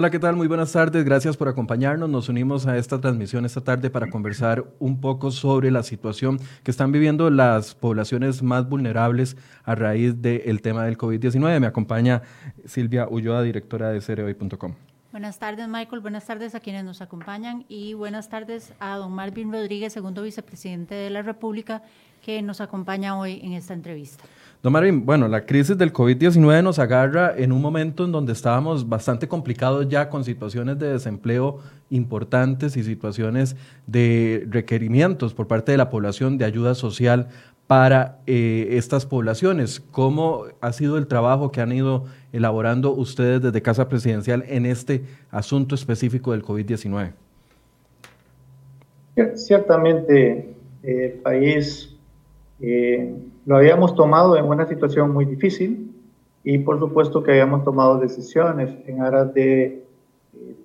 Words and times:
Hola, 0.00 0.08
¿qué 0.08 0.18
tal? 0.18 0.34
Muy 0.34 0.48
buenas 0.48 0.72
tardes. 0.72 1.04
Gracias 1.04 1.36
por 1.36 1.46
acompañarnos. 1.48 2.08
Nos 2.08 2.30
unimos 2.30 2.66
a 2.66 2.78
esta 2.78 2.98
transmisión 3.02 3.44
esta 3.44 3.60
tarde 3.60 3.90
para 3.90 4.08
conversar 4.08 4.64
un 4.78 4.98
poco 4.98 5.30
sobre 5.30 5.70
la 5.70 5.82
situación 5.82 6.40
que 6.62 6.70
están 6.70 6.90
viviendo 6.90 7.28
las 7.28 7.74
poblaciones 7.74 8.42
más 8.42 8.66
vulnerables 8.66 9.36
a 9.62 9.74
raíz 9.74 10.22
del 10.22 10.62
tema 10.62 10.86
del 10.86 10.96
COVID-19. 10.96 11.60
Me 11.60 11.66
acompaña 11.66 12.22
Silvia 12.64 13.08
Ulloa, 13.10 13.42
directora 13.42 13.90
de 13.90 14.00
cereoy.com. 14.00 14.72
Buenas 15.12 15.38
tardes, 15.38 15.68
Michael. 15.68 16.00
Buenas 16.00 16.24
tardes 16.24 16.54
a 16.54 16.60
quienes 16.60 16.82
nos 16.82 17.02
acompañan 17.02 17.66
y 17.68 17.92
buenas 17.92 18.30
tardes 18.30 18.72
a 18.80 18.96
don 18.96 19.12
Marvin 19.12 19.52
Rodríguez, 19.52 19.92
segundo 19.92 20.22
vicepresidente 20.22 20.94
de 20.94 21.10
la 21.10 21.20
República, 21.20 21.82
que 22.22 22.40
nos 22.40 22.62
acompaña 22.62 23.18
hoy 23.18 23.40
en 23.42 23.52
esta 23.52 23.74
entrevista. 23.74 24.24
Don 24.62 24.74
Marvin, 24.74 25.06
bueno, 25.06 25.26
la 25.26 25.46
crisis 25.46 25.78
del 25.78 25.90
COVID-19 25.90 26.62
nos 26.62 26.78
agarra 26.78 27.34
en 27.34 27.50
un 27.50 27.62
momento 27.62 28.04
en 28.04 28.12
donde 28.12 28.34
estábamos 28.34 28.86
bastante 28.86 29.26
complicados 29.26 29.88
ya 29.88 30.10
con 30.10 30.22
situaciones 30.22 30.78
de 30.78 30.92
desempleo 30.92 31.60
importantes 31.88 32.76
y 32.76 32.82
situaciones 32.82 33.56
de 33.86 34.46
requerimientos 34.50 35.32
por 35.32 35.46
parte 35.46 35.72
de 35.72 35.78
la 35.78 35.88
población 35.88 36.36
de 36.36 36.44
ayuda 36.44 36.74
social 36.74 37.28
para 37.66 38.18
eh, 38.26 38.68
estas 38.72 39.06
poblaciones. 39.06 39.80
¿Cómo 39.92 40.44
ha 40.60 40.72
sido 40.74 40.98
el 40.98 41.06
trabajo 41.06 41.50
que 41.50 41.62
han 41.62 41.72
ido 41.72 42.04
elaborando 42.30 42.92
ustedes 42.92 43.40
desde 43.40 43.62
Casa 43.62 43.88
Presidencial 43.88 44.44
en 44.46 44.66
este 44.66 45.04
asunto 45.30 45.74
específico 45.74 46.32
del 46.32 46.42
COVID-19? 46.42 47.12
Ciertamente, 49.36 50.54
el 50.82 51.12
país 51.22 51.96
eh, 52.60 53.14
lo 53.46 53.56
habíamos 53.56 53.94
tomado 53.94 54.36
en 54.36 54.44
una 54.44 54.66
situación 54.66 55.12
muy 55.12 55.24
difícil 55.24 55.94
y 56.44 56.58
por 56.58 56.78
supuesto 56.78 57.22
que 57.22 57.32
habíamos 57.32 57.64
tomado 57.64 57.98
decisiones 57.98 58.70
en 58.86 59.00
aras 59.00 59.32
de 59.32 59.64
eh, 59.64 59.84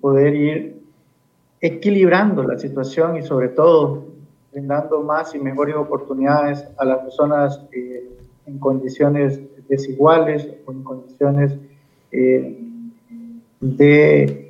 poder 0.00 0.34
ir 0.34 0.82
equilibrando 1.60 2.42
la 2.42 2.58
situación 2.58 3.16
y 3.16 3.22
sobre 3.22 3.48
todo 3.48 4.04
brindando 4.52 5.02
más 5.02 5.34
y 5.34 5.38
mejores 5.38 5.74
oportunidades 5.74 6.66
a 6.76 6.84
las 6.84 6.98
personas 6.98 7.62
eh, 7.72 8.10
en 8.46 8.58
condiciones 8.58 9.40
desiguales 9.68 10.48
o 10.66 10.72
en 10.72 10.82
condiciones 10.84 11.58
de 13.60 14.42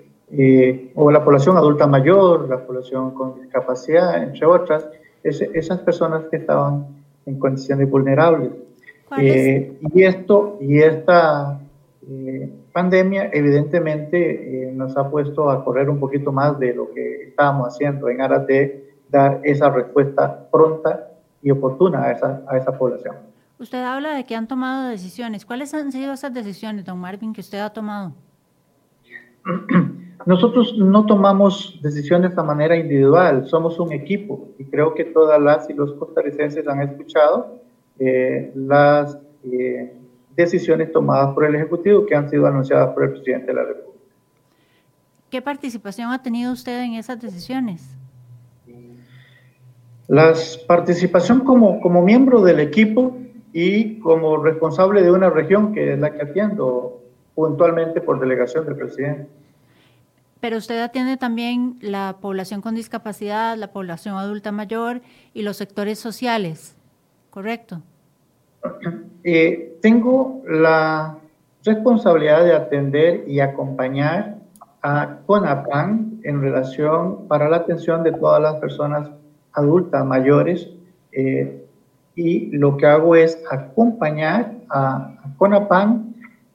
o 0.94 1.10
la 1.10 1.24
población 1.24 1.56
adulta 1.56 1.86
mayor, 1.86 2.48
la 2.48 2.66
población 2.66 3.12
con 3.12 3.40
discapacidad, 3.40 4.22
entre 4.22 4.44
otras, 4.46 4.86
esas 5.22 5.80
personas 5.80 6.24
que 6.30 6.36
estaban 6.36 6.95
en 7.26 7.38
condiciones 7.38 7.90
vulnerables. 7.90 8.52
Eh, 9.18 9.78
y 9.94 10.02
esto 10.02 10.58
y 10.60 10.78
esta 10.78 11.60
eh, 12.08 12.52
pandemia 12.72 13.30
evidentemente 13.32 14.68
eh, 14.68 14.72
nos 14.72 14.96
ha 14.96 15.08
puesto 15.08 15.48
a 15.48 15.64
correr 15.64 15.88
un 15.88 16.00
poquito 16.00 16.32
más 16.32 16.58
de 16.58 16.74
lo 16.74 16.90
que 16.92 17.28
estábamos 17.28 17.68
haciendo 17.68 18.08
en 18.08 18.20
aras 18.20 18.46
de 18.46 18.94
dar 19.08 19.40
esa 19.44 19.70
respuesta 19.70 20.48
pronta 20.50 21.08
y 21.42 21.50
oportuna 21.50 22.04
a 22.04 22.12
esa, 22.12 22.42
a 22.48 22.56
esa 22.56 22.76
población. 22.76 23.16
Usted 23.58 23.82
habla 23.82 24.14
de 24.14 24.24
que 24.24 24.34
han 24.34 24.48
tomado 24.48 24.88
decisiones. 24.88 25.46
¿Cuáles 25.46 25.72
han 25.72 25.92
sido 25.92 26.12
esas 26.12 26.34
decisiones, 26.34 26.84
don 26.84 26.98
Marvin, 26.98 27.32
que 27.32 27.40
usted 27.40 27.58
ha 27.58 27.70
tomado? 27.70 28.12
Nosotros 30.26 30.76
no 30.76 31.06
tomamos 31.06 31.78
decisiones 31.82 32.34
de 32.34 32.42
manera 32.42 32.76
individual, 32.76 33.46
somos 33.46 33.78
un 33.78 33.92
equipo 33.92 34.48
y 34.58 34.64
creo 34.64 34.92
que 34.92 35.04
todas 35.04 35.40
las 35.40 35.70
y 35.70 35.72
los 35.72 35.94
costarricenses 35.94 36.66
han 36.66 36.82
escuchado 36.82 37.60
eh, 38.00 38.50
las 38.56 39.16
eh, 39.44 39.96
decisiones 40.34 40.90
tomadas 40.90 41.32
por 41.32 41.44
el 41.44 41.54
Ejecutivo 41.54 42.04
que 42.06 42.16
han 42.16 42.28
sido 42.28 42.44
anunciadas 42.44 42.92
por 42.92 43.04
el 43.04 43.12
presidente 43.12 43.46
de 43.46 43.54
la 43.54 43.62
República. 43.62 44.00
¿Qué 45.30 45.40
participación 45.40 46.10
ha 46.10 46.20
tenido 46.20 46.52
usted 46.52 46.82
en 46.82 46.94
esas 46.94 47.20
decisiones? 47.20 47.88
La 50.08 50.34
participación 50.66 51.40
como, 51.40 51.80
como 51.80 52.02
miembro 52.02 52.42
del 52.42 52.58
equipo 52.58 53.16
y 53.52 54.00
como 54.00 54.38
responsable 54.38 55.02
de 55.02 55.10
una 55.12 55.30
región 55.30 55.72
que 55.72 55.92
es 55.92 55.98
la 56.00 56.12
que 56.12 56.22
atiendo 56.22 57.00
puntualmente 57.36 58.00
por 58.00 58.18
delegación 58.18 58.66
del 58.66 58.74
presidente. 58.74 59.45
Pero 60.40 60.58
usted 60.58 60.80
atiende 60.82 61.16
también 61.16 61.78
la 61.80 62.16
población 62.20 62.60
con 62.60 62.74
discapacidad, 62.74 63.56
la 63.56 63.72
población 63.72 64.16
adulta 64.16 64.52
mayor 64.52 65.00
y 65.32 65.42
los 65.42 65.56
sectores 65.56 65.98
sociales, 65.98 66.76
¿correcto? 67.30 67.82
Eh, 69.24 69.78
tengo 69.80 70.42
la 70.48 71.18
responsabilidad 71.64 72.44
de 72.44 72.54
atender 72.54 73.24
y 73.26 73.40
acompañar 73.40 74.36
a 74.82 75.18
CONAPAN 75.26 76.20
en 76.22 76.40
relación 76.40 77.26
para 77.28 77.48
la 77.48 77.58
atención 77.58 78.02
de 78.02 78.12
todas 78.12 78.40
las 78.40 78.56
personas 78.56 79.10
adultas 79.52 80.04
mayores 80.04 80.68
eh, 81.12 81.64
y 82.14 82.56
lo 82.56 82.76
que 82.76 82.86
hago 82.86 83.16
es 83.16 83.42
acompañar 83.50 84.52
a, 84.68 85.16
a 85.24 85.36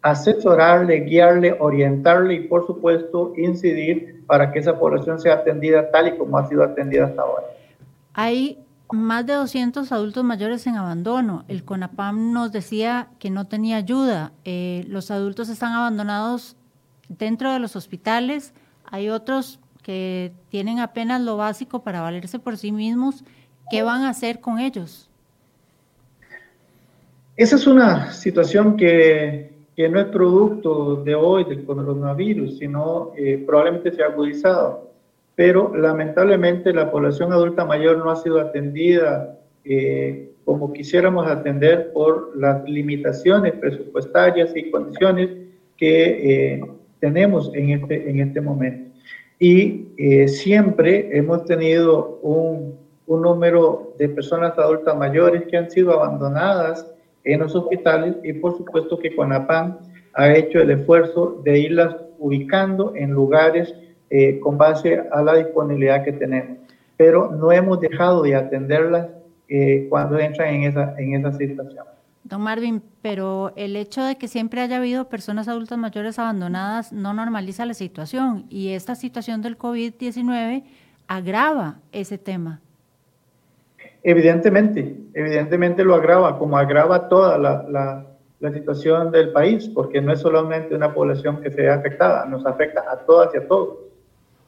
asesorarle, 0.01 1.01
guiarle, 1.01 1.55
orientarle 1.59 2.33
y 2.33 2.39
por 2.47 2.65
supuesto 2.65 3.33
incidir 3.37 4.23
para 4.25 4.51
que 4.51 4.59
esa 4.59 4.79
población 4.79 5.19
sea 5.19 5.35
atendida 5.35 5.91
tal 5.91 6.07
y 6.07 6.17
como 6.17 6.37
ha 6.37 6.47
sido 6.47 6.63
atendida 6.63 7.05
hasta 7.05 7.21
ahora. 7.21 7.45
Hay 8.13 8.57
más 8.91 9.25
de 9.25 9.33
200 9.33 9.91
adultos 9.91 10.23
mayores 10.23 10.65
en 10.67 10.75
abandono. 10.75 11.45
El 11.47 11.63
CONAPAM 11.63 12.33
nos 12.33 12.51
decía 12.51 13.09
que 13.19 13.29
no 13.29 13.47
tenía 13.47 13.77
ayuda. 13.77 14.31
Eh, 14.43 14.85
los 14.87 15.11
adultos 15.11 15.49
están 15.49 15.73
abandonados 15.73 16.55
dentro 17.07 17.51
de 17.51 17.59
los 17.59 17.75
hospitales. 17.75 18.53
Hay 18.85 19.09
otros 19.09 19.59
que 19.83 20.33
tienen 20.49 20.79
apenas 20.79 21.21
lo 21.21 21.37
básico 21.37 21.83
para 21.83 22.01
valerse 22.01 22.39
por 22.39 22.57
sí 22.57 22.71
mismos. 22.71 23.23
¿Qué 23.69 23.83
van 23.83 24.01
a 24.01 24.09
hacer 24.09 24.39
con 24.39 24.59
ellos? 24.59 25.09
Esa 27.37 27.55
es 27.55 27.65
una 27.65 28.11
situación 28.11 28.75
que 28.75 29.50
que 29.75 29.87
no 29.87 29.99
es 29.99 30.07
producto 30.07 30.97
de 30.97 31.15
hoy 31.15 31.45
del 31.45 31.63
coronavirus, 31.65 32.57
sino 32.57 33.11
eh, 33.17 33.43
probablemente 33.45 33.91
se 33.91 34.03
ha 34.03 34.07
agudizado. 34.07 34.91
Pero 35.35 35.75
lamentablemente 35.75 36.73
la 36.73 36.91
población 36.91 37.31
adulta 37.31 37.65
mayor 37.65 37.97
no 37.97 38.11
ha 38.11 38.15
sido 38.17 38.39
atendida 38.39 39.39
eh, 39.63 40.31
como 40.43 40.73
quisiéramos 40.73 41.27
atender 41.27 41.91
por 41.93 42.35
las 42.35 42.67
limitaciones 42.67 43.53
presupuestarias 43.53 44.51
y 44.55 44.69
condiciones 44.69 45.29
que 45.77 46.55
eh, 46.55 46.61
tenemos 46.99 47.51
en 47.53 47.69
este, 47.71 48.09
en 48.09 48.19
este 48.19 48.41
momento. 48.41 48.91
Y 49.39 49.87
siempre 50.27 51.17
hemos 51.17 51.45
tenido 51.45 52.19
un, 52.21 52.75
un 53.07 53.21
número 53.23 53.95
de 53.97 54.07
personas 54.09 54.57
adultas 54.57 54.95
mayores 54.95 55.43
que 55.49 55.57
han 55.57 55.71
sido 55.71 55.93
abandonadas 55.93 56.90
en 57.23 57.39
los 57.39 57.55
hospitales 57.55 58.15
y 58.23 58.33
por 58.33 58.57
supuesto 58.57 58.97
que 58.99 59.15
CONAPAN 59.15 59.79
ha 60.13 60.33
hecho 60.33 60.59
el 60.59 60.71
esfuerzo 60.71 61.41
de 61.43 61.59
irlas 61.59 61.95
ubicando 62.19 62.93
en 62.95 63.11
lugares 63.11 63.73
eh, 64.09 64.39
con 64.39 64.57
base 64.57 65.01
a 65.11 65.21
la 65.21 65.35
disponibilidad 65.35 66.03
que 66.03 66.13
tenemos. 66.13 66.57
Pero 66.97 67.31
no 67.31 67.51
hemos 67.51 67.79
dejado 67.79 68.23
de 68.23 68.35
atenderlas 68.35 69.07
eh, 69.47 69.87
cuando 69.89 70.19
entran 70.19 70.53
en 70.53 70.63
esa, 70.63 70.95
en 70.97 71.15
esa 71.15 71.33
situación. 71.33 71.85
Don 72.23 72.41
Marvin, 72.41 72.83
pero 73.01 73.51
el 73.55 73.75
hecho 73.75 74.03
de 74.03 74.17
que 74.17 74.27
siempre 74.27 74.61
haya 74.61 74.77
habido 74.77 75.09
personas 75.09 75.47
adultas 75.47 75.77
mayores 75.77 76.19
abandonadas 76.19 76.93
no 76.93 77.13
normaliza 77.13 77.65
la 77.65 77.73
situación 77.73 78.45
y 78.49 78.69
esta 78.69 78.95
situación 78.95 79.41
del 79.41 79.57
COVID-19 79.57 80.63
agrava 81.07 81.79
ese 81.91 82.17
tema. 82.17 82.61
Evidentemente, 84.03 84.95
evidentemente 85.13 85.83
lo 85.83 85.95
agrava, 85.95 86.39
como 86.39 86.57
agrava 86.57 87.07
toda 87.07 87.37
la, 87.37 87.65
la, 87.69 88.05
la, 88.39 88.51
situación 88.51 89.11
del 89.11 89.31
país, 89.31 89.69
porque 89.69 90.01
no 90.01 90.11
es 90.11 90.19
solamente 90.19 90.73
una 90.73 90.93
población 90.93 91.41
que 91.41 91.51
se 91.51 91.61
ve 91.61 91.69
afectada, 91.69 92.25
nos 92.25 92.45
afecta 92.45 92.83
a 92.91 92.97
todas 93.05 93.33
y 93.35 93.37
a 93.37 93.47
todos. 93.47 93.77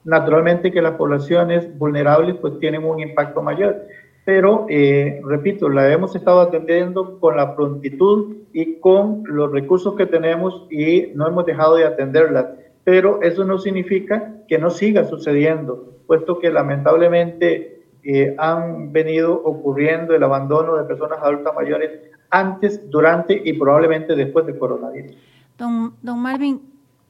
Naturalmente 0.05 0.71
que 0.71 0.81
las 0.81 0.93
poblaciones 0.93 1.77
vulnerables 1.77 2.35
pues 2.37 2.59
tienen 2.59 2.83
un 2.83 2.99
impacto 2.99 3.43
mayor, 3.43 3.83
pero 4.25 4.65
eh, 4.69 5.21
repito, 5.23 5.69
la 5.69 5.91
hemos 5.91 6.15
estado 6.15 6.41
atendiendo 6.41 7.19
con 7.19 7.37
la 7.37 7.55
prontitud 7.55 8.37
y 8.53 8.79
con 8.79 9.23
los 9.25 9.51
recursos 9.51 9.95
que 9.95 10.05
tenemos 10.05 10.65
y 10.71 11.11
no 11.13 11.27
hemos 11.27 11.45
dejado 11.45 11.75
de 11.75 11.85
atenderlas. 11.85 12.47
Pero 12.83 13.21
eso 13.21 13.43
no 13.43 13.59
significa 13.59 14.33
que 14.47 14.57
no 14.57 14.69
siga 14.69 15.05
sucediendo, 15.05 15.99
puesto 16.07 16.39
que 16.39 16.51
lamentablemente 16.51 17.72
eh, 18.03 18.35
han 18.37 18.91
venido 18.91 19.33
ocurriendo 19.43 20.13
el 20.13 20.23
abandono 20.23 20.75
de 20.75 20.83
personas 20.83 21.19
adultas 21.21 21.53
mayores 21.55 21.91
antes, 22.29 22.89
durante 22.89 23.41
y 23.45 23.53
probablemente 23.53 24.15
después 24.15 24.45
del 24.45 24.57
coronavirus. 24.57 25.15
Don, 25.57 25.95
don 26.01 26.19
Marvin, 26.19 26.61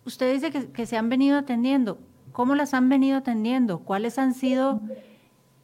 usted 0.05 0.31
dice 0.33 0.51
que, 0.51 0.71
que, 0.71 0.85
se 0.85 0.97
han 0.97 1.09
venido 1.09 1.37
atendiendo. 1.37 1.97
¿Cómo 2.31 2.55
las 2.55 2.73
han 2.73 2.89
venido 2.89 3.17
atendiendo? 3.17 3.79
¿Cuáles 3.79 4.19
han 4.19 4.33
sido 4.33 4.81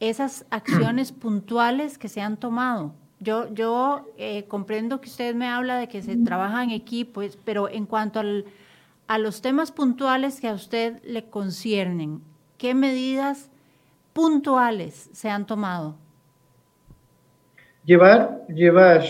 esas 0.00 0.46
acciones 0.50 1.12
puntuales 1.12 1.98
que 1.98 2.08
se 2.08 2.20
han 2.20 2.36
tomado? 2.36 2.94
Yo, 3.20 3.52
yo 3.52 4.06
eh, 4.16 4.46
comprendo 4.48 5.00
que 5.00 5.10
usted 5.10 5.34
me 5.34 5.46
habla 5.46 5.78
de 5.78 5.88
que 5.88 6.00
se 6.00 6.16
trabaja 6.16 6.64
en 6.64 6.70
equipo, 6.70 7.20
pero 7.44 7.68
en 7.68 7.84
cuanto 7.84 8.18
al, 8.18 8.46
a 9.08 9.18
los 9.18 9.42
temas 9.42 9.72
puntuales 9.72 10.40
que 10.40 10.48
a 10.48 10.54
usted 10.54 11.02
le 11.04 11.24
conciernen, 11.24 12.22
¿qué 12.56 12.74
medidas 12.74 13.50
puntuales 14.12 15.10
se 15.12 15.28
han 15.28 15.46
tomado? 15.46 15.96
Llevar, 17.84 18.46
llevar 18.48 19.02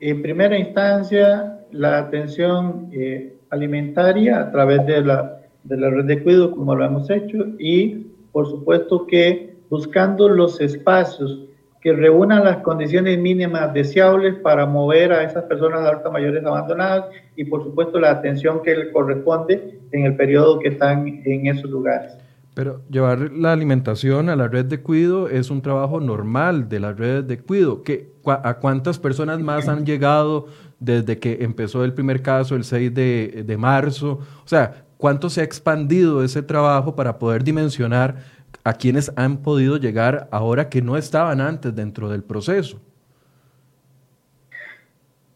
en 0.00 0.22
primera 0.22 0.58
instancia 0.58 1.58
la 1.70 1.98
atención 1.98 2.88
eh, 2.92 3.36
alimentaria 3.50 4.40
a 4.40 4.50
través 4.50 4.84
de 4.86 5.02
la, 5.02 5.40
de 5.64 5.76
la 5.76 5.90
red 5.90 6.04
de 6.04 6.22
cuidado, 6.22 6.50
como 6.50 6.74
lo 6.74 6.84
hemos 6.84 7.08
hecho, 7.10 7.46
y 7.58 8.06
por 8.32 8.48
supuesto 8.48 9.06
que 9.06 9.56
buscando 9.70 10.28
los 10.28 10.60
espacios 10.60 11.40
que 11.82 11.92
reúnan 11.92 12.44
las 12.44 12.58
condiciones 12.58 13.18
mínimas 13.18 13.74
deseables 13.74 14.36
para 14.36 14.66
mover 14.66 15.12
a 15.12 15.24
esas 15.24 15.44
personas 15.44 15.80
adultas 15.80 16.12
mayores 16.12 16.44
abandonadas 16.44 17.06
y 17.34 17.44
por 17.44 17.64
supuesto 17.64 17.98
la 17.98 18.10
atención 18.10 18.62
que 18.62 18.76
le 18.76 18.92
corresponde 18.92 19.80
en 19.90 20.04
el 20.04 20.14
periodo 20.14 20.60
que 20.60 20.68
están 20.68 21.22
en 21.24 21.46
esos 21.48 21.68
lugares. 21.68 22.21
Pero 22.54 22.82
llevar 22.90 23.32
la 23.32 23.52
alimentación 23.52 24.28
a 24.28 24.36
la 24.36 24.48
red 24.48 24.66
de 24.66 24.80
cuido 24.80 25.28
es 25.28 25.50
un 25.50 25.62
trabajo 25.62 26.00
normal 26.00 26.68
de 26.68 26.80
las 26.80 26.98
redes 26.98 27.26
de 27.26 27.38
cuido. 27.38 27.82
¿A 28.26 28.54
cuántas 28.58 28.98
personas 28.98 29.40
más 29.40 29.68
han 29.68 29.86
llegado 29.86 30.48
desde 30.78 31.18
que 31.18 31.38
empezó 31.40 31.84
el 31.84 31.94
primer 31.94 32.20
caso 32.20 32.54
el 32.54 32.64
6 32.64 32.92
de, 32.92 33.44
de 33.46 33.56
marzo? 33.56 34.20
O 34.44 34.48
sea, 34.48 34.84
¿cuánto 34.98 35.30
se 35.30 35.40
ha 35.40 35.44
expandido 35.44 36.22
ese 36.22 36.42
trabajo 36.42 36.94
para 36.94 37.18
poder 37.18 37.42
dimensionar 37.42 38.16
a 38.64 38.74
quienes 38.74 39.12
han 39.16 39.38
podido 39.38 39.76
llegar 39.76 40.28
ahora 40.30 40.68
que 40.68 40.82
no 40.82 40.96
estaban 40.96 41.40
antes 41.40 41.74
dentro 41.74 42.08
del 42.08 42.22
proceso. 42.22 42.80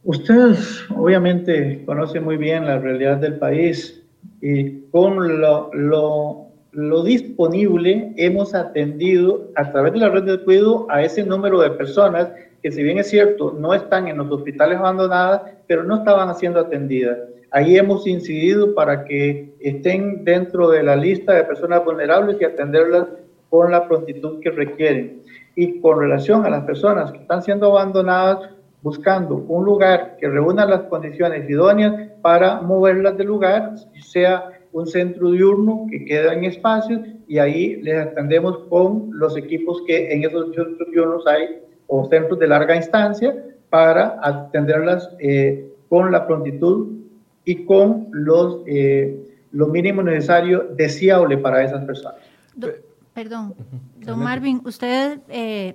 Ustedes 0.05 0.85
obviamente 0.95 1.83
conocen 1.85 2.25
muy 2.25 2.37
bien 2.37 2.65
la 2.65 2.79
realidad 2.79 3.17
del 3.17 3.39
país 3.39 4.03
y 4.41 4.83
con 4.93 5.41
lo, 5.41 5.71
lo, 5.75 6.46
lo 6.77 7.03
disponible 7.03 8.13
hemos 8.19 8.55
atendido 8.55 9.51
a 9.55 9.73
través 9.73 9.95
de 9.95 9.99
la 9.99 10.11
red 10.11 10.25
de 10.25 10.45
cuidado 10.45 10.87
a 10.91 11.03
ese 11.03 11.25
número 11.25 11.59
de 11.61 11.71
personas 11.71 12.29
que 12.63 12.71
si 12.71 12.83
bien 12.83 12.99
es 12.99 13.09
cierto 13.09 13.57
no 13.59 13.73
están 13.73 14.09
en 14.09 14.19
los 14.19 14.31
hospitales 14.31 14.79
abandonadas, 14.79 15.41
pero 15.67 15.85
no 15.85 15.97
estaban 15.97 16.35
siendo 16.37 16.61
atendidas. 16.61 17.17
Ahí 17.51 17.79
hemos 17.79 18.07
incidido 18.07 18.75
para 18.75 19.05
que 19.05 19.55
estén 19.61 20.23
dentro 20.25 20.69
de 20.69 20.83
la 20.83 20.97
lista 20.97 21.33
de 21.33 21.45
personas 21.45 21.83
vulnerables 21.83 22.37
y 22.41 22.45
atenderlas 22.45 23.07
con 23.49 23.71
la 23.71 23.89
prontitud 23.89 24.41
que 24.41 24.51
requieren. 24.51 25.23
Y 25.55 25.81
con 25.81 25.99
relación 25.99 26.45
a 26.45 26.51
las 26.51 26.65
personas 26.65 27.11
que 27.11 27.19
están 27.19 27.43
siendo 27.43 27.71
abandonadas, 27.71 28.51
buscando 28.83 29.37
un 29.49 29.65
lugar 29.65 30.17
que 30.19 30.29
reúna 30.29 30.67
las 30.67 30.83
condiciones 30.83 31.49
idóneas 31.49 32.11
para 32.21 32.61
moverlas 32.61 33.17
del 33.17 33.29
lugar, 33.29 33.73
sea 34.03 34.51
un 34.77 34.87
centro 34.87 35.31
diurno 35.31 35.87
que 35.91 36.05
queda 36.05 36.35
en 36.35 36.45
espacios 36.45 37.01
y 37.27 37.39
ahí 37.39 37.77
les 37.77 38.09
atendemos 38.09 38.59
con 38.69 39.09
los 39.11 39.35
equipos 39.35 39.83
que 39.87 40.13
en 40.13 40.23
esos 40.23 40.55
centros 40.55 40.91
diurnos 40.91 41.27
hay 41.27 41.63
o 41.87 42.07
centros 42.11 42.39
de 42.39 42.47
larga 42.47 42.77
instancia 42.77 43.35
para 43.71 44.19
atenderlas 44.23 45.09
eh, 45.19 45.73
con 45.89 46.13
la 46.13 46.27
prontitud 46.27 46.89
y 47.47 47.65
con 47.65 48.09
los, 48.13 48.61
eh, 48.67 49.19
lo 49.53 49.67
mínimo 49.69 50.03
necesario 50.03 50.69
deseable 50.77 51.39
para 51.39 51.65
esas 51.65 51.83
personas. 51.87 52.21
perdón, 53.15 53.55
don 54.05 54.19
Marvin, 54.19 54.61
usted 54.67 55.21
eh, 55.31 55.75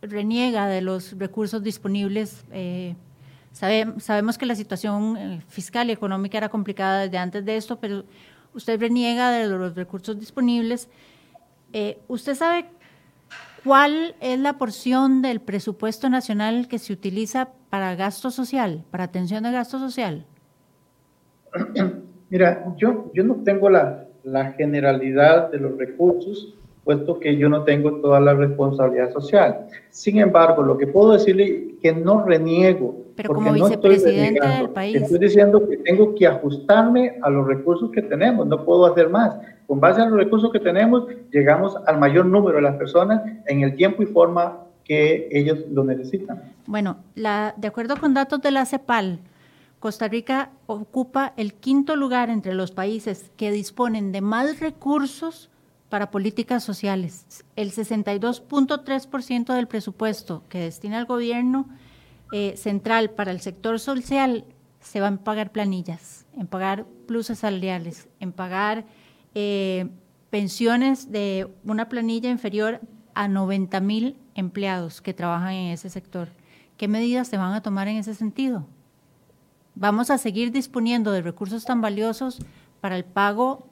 reniega 0.00 0.68
de 0.68 0.80
los 0.80 1.18
recursos 1.18 1.60
disponibles. 1.60 2.44
Eh, 3.62 3.86
sabemos 3.98 4.38
que 4.38 4.46
la 4.46 4.54
situación 4.54 5.42
fiscal 5.48 5.90
y 5.90 5.92
económica 5.92 6.38
era 6.38 6.48
complicada 6.48 7.02
desde 7.02 7.18
antes 7.18 7.44
de 7.44 7.56
esto, 7.56 7.78
pero 7.78 8.04
usted 8.54 8.80
reniega 8.80 9.30
de 9.30 9.48
los 9.48 9.74
recursos 9.74 10.18
disponibles. 10.18 10.88
¿Usted 12.08 12.34
sabe 12.34 12.66
cuál 13.64 14.14
es 14.20 14.38
la 14.38 14.58
porción 14.58 15.22
del 15.22 15.40
presupuesto 15.40 16.08
nacional 16.08 16.68
que 16.68 16.78
se 16.78 16.92
utiliza 16.92 17.50
para 17.68 17.94
gasto 17.94 18.30
social, 18.30 18.84
para 18.90 19.04
atención 19.04 19.42
de 19.42 19.52
gasto 19.52 19.78
social? 19.78 20.24
Mira, 22.30 22.64
yo, 22.76 23.10
no 23.14 23.36
tengo 23.44 23.68
la 23.68 24.54
generalidad 24.56 25.50
de 25.50 25.58
los 25.58 25.76
recursos, 25.76 26.54
puesto 26.84 27.20
que 27.20 27.36
yo 27.36 27.48
no 27.48 27.64
tengo 27.64 28.00
toda 28.00 28.20
la 28.20 28.34
responsabilidad 28.34 29.12
social. 29.12 29.66
Sin 29.90 30.18
embargo, 30.18 30.62
lo 30.62 30.78
que 30.78 30.86
puedo 30.86 31.12
decirle 31.12 31.44
es 31.44 31.80
que 31.80 31.92
no 31.92 32.24
reniego. 32.24 32.96
Pero 33.22 33.34
como 33.34 33.52
vicepresidente 33.52 34.46
del 34.46 34.70
país. 34.70 34.96
Estoy 34.96 35.18
diciendo 35.18 35.68
que 35.68 35.76
tengo 35.78 36.14
que 36.14 36.26
ajustarme 36.26 37.18
a 37.22 37.30
los 37.30 37.46
recursos 37.46 37.90
que 37.90 38.02
tenemos, 38.02 38.46
no 38.46 38.64
puedo 38.64 38.86
hacer 38.86 39.08
más. 39.08 39.36
Con 39.66 39.80
base 39.80 40.00
a 40.00 40.06
los 40.06 40.18
recursos 40.18 40.50
que 40.52 40.60
tenemos, 40.60 41.06
llegamos 41.30 41.76
al 41.86 41.98
mayor 41.98 42.26
número 42.26 42.56
de 42.56 42.62
las 42.62 42.76
personas 42.76 43.22
en 43.46 43.62
el 43.62 43.76
tiempo 43.76 44.02
y 44.02 44.06
forma 44.06 44.58
que 44.84 45.28
ellos 45.30 45.58
lo 45.70 45.84
necesitan. 45.84 46.42
Bueno, 46.66 46.98
la, 47.14 47.54
de 47.56 47.68
acuerdo 47.68 47.96
con 47.96 48.14
datos 48.14 48.40
de 48.42 48.50
la 48.50 48.64
CEPAL, 48.64 49.20
Costa 49.78 50.08
Rica 50.08 50.50
ocupa 50.66 51.32
el 51.36 51.54
quinto 51.54 51.96
lugar 51.96 52.28
entre 52.28 52.54
los 52.54 52.70
países 52.70 53.30
que 53.36 53.50
disponen 53.50 54.12
de 54.12 54.20
más 54.20 54.60
recursos 54.60 55.50
para 55.88 56.10
políticas 56.10 56.62
sociales. 56.62 57.44
El 57.56 57.72
62.3% 57.72 59.54
del 59.54 59.66
presupuesto 59.66 60.42
que 60.48 60.60
destina 60.60 60.98
el 60.98 61.06
gobierno 61.06 61.66
eh, 62.32 62.54
central 62.56 63.10
para 63.10 63.30
el 63.30 63.40
sector 63.40 63.80
social 63.80 64.44
se 64.80 65.00
va 65.00 65.08
en 65.08 65.18
pagar 65.18 65.52
planillas, 65.52 66.26
en 66.36 66.46
pagar 66.46 66.86
pluses 67.06 67.40
salariales, 67.40 68.08
en 68.18 68.32
pagar 68.32 68.86
eh, 69.34 69.88
pensiones 70.30 71.10
de 71.12 71.48
una 71.64 71.88
planilla 71.88 72.30
inferior 72.30 72.80
a 73.14 73.28
90 73.28 73.80
mil 73.80 74.16
empleados 74.34 75.00
que 75.00 75.12
trabajan 75.12 75.52
en 75.52 75.72
ese 75.72 75.90
sector. 75.90 76.28
¿Qué 76.76 76.88
medidas 76.88 77.28
se 77.28 77.36
van 77.36 77.52
a 77.52 77.62
tomar 77.62 77.88
en 77.88 77.96
ese 77.96 78.14
sentido? 78.14 78.66
vamos 79.74 80.10
a 80.10 80.18
seguir 80.18 80.52
disponiendo 80.52 81.10
de 81.10 81.22
recursos 81.22 81.64
tan 81.64 81.80
valiosos 81.80 82.38
para 82.80 82.96
el 82.96 83.04
pago 83.04 83.66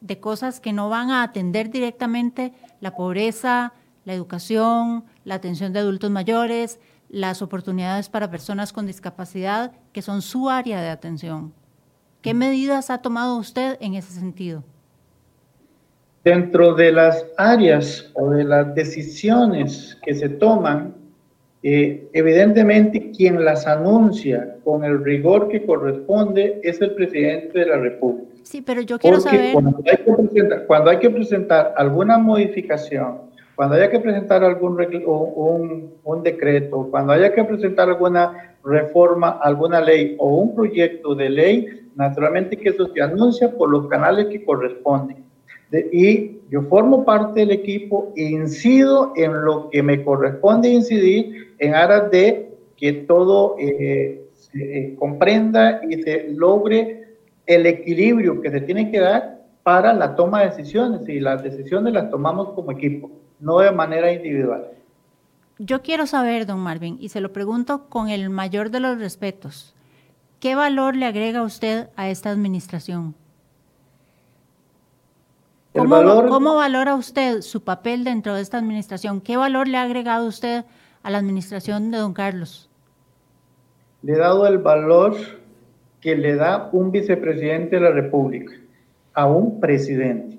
de 0.00 0.18
cosas 0.18 0.60
que 0.60 0.72
no 0.72 0.88
van 0.88 1.10
a 1.10 1.22
atender 1.22 1.70
directamente 1.70 2.54
la 2.80 2.94
pobreza, 2.94 3.74
la 4.04 4.14
educación, 4.14 5.04
la 5.24 5.34
atención 5.34 5.72
de 5.72 5.80
adultos 5.80 6.10
mayores, 6.10 6.80
las 7.08 7.42
oportunidades 7.42 8.08
para 8.08 8.30
personas 8.30 8.72
con 8.72 8.86
discapacidad, 8.86 9.72
que 9.92 10.02
son 10.02 10.22
su 10.22 10.48
área 10.50 10.80
de 10.80 10.88
atención. 10.88 11.52
¿Qué 12.22 12.34
medidas 12.34 12.90
ha 12.90 12.98
tomado 12.98 13.36
usted 13.36 13.76
en 13.80 13.94
ese 13.94 14.12
sentido? 14.12 14.64
Dentro 16.24 16.74
de 16.74 16.90
las 16.90 17.24
áreas 17.36 18.10
o 18.14 18.30
de 18.30 18.42
las 18.42 18.74
decisiones 18.74 19.96
que 20.04 20.14
se 20.14 20.28
toman 20.28 20.94
eh, 21.68 22.08
evidentemente, 22.12 23.10
quien 23.10 23.44
las 23.44 23.66
anuncia 23.66 24.56
con 24.62 24.84
el 24.84 25.02
rigor 25.02 25.48
que 25.48 25.66
corresponde 25.66 26.60
es 26.62 26.80
el 26.80 26.92
presidente 26.92 27.58
de 27.58 27.66
la 27.66 27.78
República. 27.78 28.30
Sí, 28.44 28.62
pero 28.62 28.82
yo 28.82 29.00
quiero 29.00 29.18
saber. 29.18 29.52
Cuando 29.52 29.82
hay, 29.84 29.96
que 29.96 30.12
presentar, 30.12 30.66
cuando 30.68 30.90
hay 30.90 30.98
que 30.98 31.10
presentar 31.10 31.74
alguna 31.76 32.18
modificación, 32.18 33.22
cuando 33.56 33.74
haya 33.74 33.90
que 33.90 33.98
presentar 33.98 34.44
algún 34.44 34.78
un, 35.06 35.94
un 36.04 36.22
decreto, 36.22 36.88
cuando 36.90 37.12
haya 37.12 37.34
que 37.34 37.42
presentar 37.42 37.88
alguna 37.88 38.54
reforma, 38.62 39.38
alguna 39.42 39.80
ley 39.80 40.14
o 40.18 40.36
un 40.36 40.54
proyecto 40.54 41.14
de 41.14 41.30
ley, 41.30 41.88
naturalmente 41.94 42.56
que 42.56 42.68
eso 42.68 42.86
se 42.92 43.02
anuncia 43.02 43.50
por 43.50 43.70
los 43.70 43.88
canales 43.88 44.26
que 44.26 44.44
corresponden. 44.44 45.24
Y 45.92 46.38
yo 46.50 46.62
formo 46.62 47.04
parte 47.04 47.40
del 47.40 47.50
equipo 47.50 48.12
incido 48.14 49.12
en 49.16 49.44
lo 49.44 49.68
que 49.70 49.82
me 49.82 50.04
corresponde 50.04 50.68
incidir 50.68 51.54
en 51.58 51.74
aras 51.74 52.10
de 52.10 52.50
que 52.76 52.92
todo 52.92 53.56
eh, 53.58 54.22
se 54.32 54.78
eh, 54.78 54.96
comprenda 54.96 55.80
y 55.88 56.02
se 56.02 56.28
logre 56.28 57.16
el 57.46 57.66
equilibrio 57.66 58.40
que 58.40 58.50
se 58.50 58.60
tiene 58.60 58.90
que 58.90 59.00
dar 59.00 59.44
para 59.62 59.92
la 59.92 60.14
toma 60.14 60.40
de 60.40 60.50
decisiones 60.50 61.08
y 61.08 61.18
las 61.18 61.42
decisiones 61.42 61.92
las 61.92 62.10
tomamos 62.10 62.50
como 62.50 62.70
equipo, 62.70 63.10
no 63.40 63.58
de 63.58 63.72
manera 63.72 64.12
individual. 64.12 64.66
Yo 65.58 65.82
quiero 65.82 66.06
saber, 66.06 66.46
don 66.46 66.60
Marvin, 66.60 66.98
y 67.00 67.08
se 67.08 67.20
lo 67.20 67.32
pregunto 67.32 67.86
con 67.88 68.08
el 68.08 68.28
mayor 68.28 68.70
de 68.70 68.80
los 68.80 68.98
respetos, 68.98 69.74
¿qué 70.38 70.54
valor 70.54 70.96
le 70.96 71.06
agrega 71.06 71.42
usted 71.42 71.88
a 71.96 72.10
esta 72.10 72.30
administración? 72.30 73.14
¿Cómo, 75.76 76.54
valora 76.54 76.94
usted 76.94 77.42
su 77.42 77.62
papel 77.62 78.04
dentro 78.04 78.34
de 78.34 78.40
esta 78.40 78.58
administración? 78.58 79.20
¿Qué 79.20 79.36
valor 79.36 79.68
le 79.68 79.76
ha 79.76 79.82
agregado 79.82 80.26
usted 80.26 80.64
a 81.02 81.10
la 81.10 81.18
administración 81.18 81.90
de 81.90 81.98
don 81.98 82.14
Carlos? 82.14 82.70
Le 84.02 84.14
he 84.14 84.16
dado 84.16 84.46
el 84.46 84.58
valor 84.58 85.16
que 86.00 86.16
le 86.16 86.36
da 86.36 86.70
un 86.72 86.92
vicepresidente 86.92 87.76
de 87.76 87.82
la 87.82 87.90
República 87.90 88.54
a 89.12 89.26
un 89.26 89.60
presidente, 89.60 90.35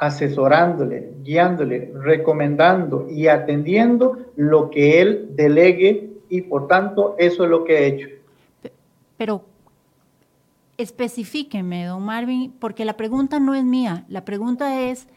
asesorándole, 0.00 1.12
guiándole, 1.22 1.92
recomendando 1.94 3.06
y 3.08 3.28
atendiendo 3.28 4.18
lo 4.34 4.70
que 4.70 5.00
él 5.00 5.30
delegue 5.36 6.10
y 6.28 6.42
por 6.42 6.66
tanto 6.66 7.14
eso 7.18 7.44
es 7.44 7.50
lo 7.50 7.64
que 7.64 7.78
he 7.78 7.86
hecho. 7.86 8.08
Pero 9.16 9.44
Especifíqueme, 10.80 11.84
don 11.84 12.02
Marvin, 12.02 12.54
porque 12.58 12.86
la 12.86 12.96
pregunta 12.96 13.38
no 13.38 13.54
es 13.54 13.62
mía, 13.62 14.06
la 14.08 14.24
pregunta 14.24 14.80
es 14.80 15.08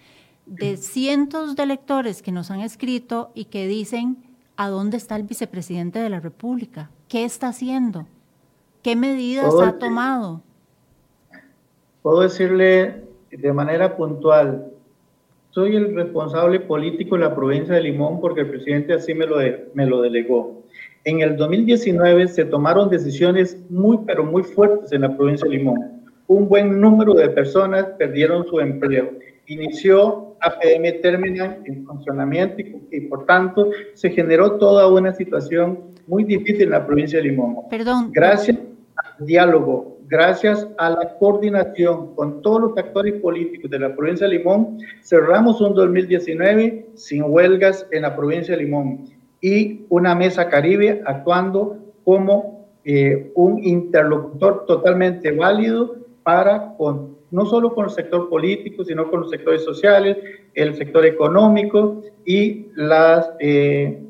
de 0.46 0.76
cientos 0.76 1.56
de 1.56 1.66
lectores 1.66 2.22
que 2.22 2.34
nos 2.34 2.52
han 2.52 2.60
escrito 2.60 3.32
y 3.34 3.46
que 3.46 3.66
dicen, 3.66 4.18
¿a 4.58 4.68
dónde 4.68 4.98
está 4.98 5.16
el 5.16 5.24
vicepresidente 5.24 6.00
de 6.00 6.10
la 6.10 6.20
República? 6.20 6.92
¿Qué 7.08 7.24
está 7.24 7.48
haciendo? 7.48 8.08
¿Qué 8.82 8.98
medidas 8.98 9.54
ha 9.64 9.80
tomado? 9.80 10.42
Puedo 12.02 12.20
decirle 12.20 13.06
de 13.32 13.54
manera 13.54 13.96
puntual, 13.96 14.73
soy 15.54 15.76
el 15.76 15.94
responsable 15.94 16.60
político 16.62 17.16
de 17.16 17.22
la 17.22 17.36
provincia 17.36 17.76
de 17.76 17.84
Limón 17.84 18.20
porque 18.20 18.42
el 18.42 18.50
presidente 18.50 18.94
así 18.94 19.14
me 19.14 19.28
lo, 19.28 19.38
me 19.76 19.86
lo 19.86 20.02
delegó. 20.02 20.64
En 21.04 21.22
el 21.22 21.38
2019 21.38 22.28
se 22.30 22.46
tomaron 22.46 22.90
decisiones 22.90 23.60
muy, 23.70 24.00
pero 24.08 24.24
muy 24.24 24.42
fuertes 24.42 24.92
en 24.94 25.02
la 25.02 25.16
provincia 25.16 25.48
de 25.48 25.58
Limón. 25.58 26.02
Un 26.26 26.50
buen 26.50 26.82
número 26.82 27.14
de 27.14 27.30
personas 27.30 27.86
perdieron 28.00 28.48
su 28.48 28.60
empleo. 28.60 29.12
Inició 29.46 30.36
APM 30.42 31.02
Terminal 31.02 31.62
en 31.66 31.86
funcionamiento 31.86 32.56
y, 32.92 33.02
por 33.02 33.28
tanto 33.28 33.70
se 33.94 34.10
generó 34.10 34.54
toda 34.54 34.88
una 34.88 35.14
situación 35.14 35.94
muy 36.08 36.24
difícil 36.24 36.64
en 36.64 36.72
la 36.72 36.86
provincia 36.86 37.20
de 37.20 37.26
Limón. 37.26 37.58
Perdón. 37.70 38.12
Gracias 38.12 38.58
al 38.96 39.26
diálogo, 39.28 39.93
gracias 40.08 40.68
a 40.78 40.90
la 40.90 41.18
coordinación 41.18 42.16
con 42.16 42.42
todos 42.42 42.62
los 42.62 42.78
actores 42.78 43.22
políticos 43.22 43.70
de 43.70 43.80
la 43.80 43.96
provincia 43.96 44.28
de 44.28 44.38
Limón, 44.38 44.78
cerramos 45.02 45.62
un 45.62 45.74
2019 45.74 46.88
sin 46.96 47.24
huelgas 47.24 47.88
en 47.92 48.04
la 48.04 48.16
provincia 48.16 48.56
de 48.56 48.64
Limón 48.64 49.06
y 49.42 49.86
una 49.90 50.16
mesa 50.16 50.50
caribe 50.50 51.02
actuando 51.06 51.78
como 52.04 52.68
eh, 52.86 53.32
un 53.36 53.64
interlocutor 53.64 54.66
totalmente 54.66 55.32
válido 55.32 55.96
para 56.24 56.76
con, 56.76 57.18
no 57.32 57.46
solo 57.46 57.74
con 57.74 57.86
el 57.86 57.92
sector 57.92 58.30
político, 58.30 58.84
sino 58.84 59.10
con 59.10 59.22
los 59.22 59.30
sectores 59.30 59.64
sociales, 59.64 60.18
el 60.54 60.76
sector 60.76 61.06
económico 61.06 62.02
y 62.26 62.68
las, 62.76 63.32
eh, 63.40 64.02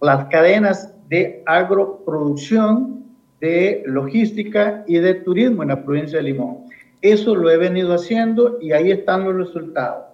las 0.00 0.26
cadenas 0.26 0.94
de 1.08 1.42
agroproducción 1.46 2.98
de 3.40 3.82
logística 3.86 4.84
y 4.86 4.98
de 4.98 5.14
turismo 5.14 5.62
en 5.62 5.68
la 5.68 5.84
provincia 5.84 6.18
de 6.18 6.24
Limón. 6.24 6.64
Eso 7.00 7.34
lo 7.34 7.50
he 7.50 7.56
venido 7.56 7.94
haciendo 7.94 8.58
y 8.60 8.72
ahí 8.72 8.90
están 8.90 9.24
los 9.24 9.36
resultados. 9.36 10.06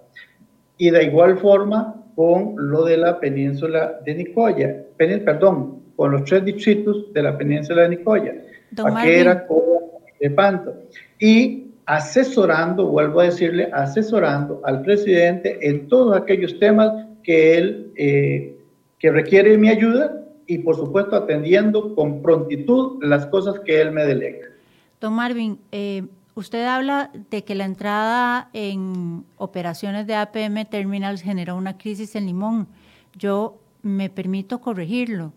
Y 0.77 0.91
de 0.91 1.05
igual 1.05 1.37
forma 1.37 1.95
con 2.15 2.55
lo 2.57 2.85
de 2.85 2.97
la 2.97 3.19
península 3.19 3.99
de 4.05 4.15
Nicoya, 4.15 4.83
perdón, 4.97 5.81
con 5.95 6.11
los 6.11 6.23
tres 6.25 6.45
distritos 6.45 7.11
de 7.13 7.23
la 7.23 7.37
península 7.37 7.83
de 7.83 7.89
Nicoya, 7.89 8.35
Paquera, 8.75 9.45
Coba 9.47 9.79
de 10.19 10.29
Panto. 10.29 10.73
Y 11.19 11.71
asesorando, 11.85 12.87
vuelvo 12.87 13.21
a 13.21 13.25
decirle, 13.25 13.69
asesorando 13.73 14.61
al 14.63 14.81
presidente 14.81 15.57
en 15.61 15.87
todos 15.87 16.15
aquellos 16.17 16.57
temas 16.59 16.91
que 17.23 17.57
él, 17.57 17.91
eh, 17.95 18.55
que 18.99 19.11
requiere 19.11 19.57
mi 19.57 19.69
ayuda 19.69 20.24
y 20.47 20.59
por 20.59 20.75
supuesto 20.75 21.15
atendiendo 21.15 21.95
con 21.95 22.21
prontitud 22.21 23.03
las 23.03 23.25
cosas 23.27 23.59
que 23.61 23.81
él 23.81 23.91
me 23.91 24.05
delega. 24.05 24.47
Don 25.01 25.13
Marvin, 25.13 25.59
eh, 25.71 26.03
usted 26.35 26.65
habla 26.65 27.11
de 27.29 27.43
que 27.43 27.55
la 27.55 27.65
entrada 27.65 28.49
en 28.53 29.25
operaciones 29.37 30.07
de 30.07 30.15
APM 30.15 30.65
Terminals 30.65 31.21
generó 31.21 31.55
una 31.55 31.77
crisis 31.77 32.15
en 32.15 32.25
Limón. 32.25 32.67
Yo 33.17 33.57
me 33.81 34.09
permito 34.09 34.61
corregirlo. 34.61 35.33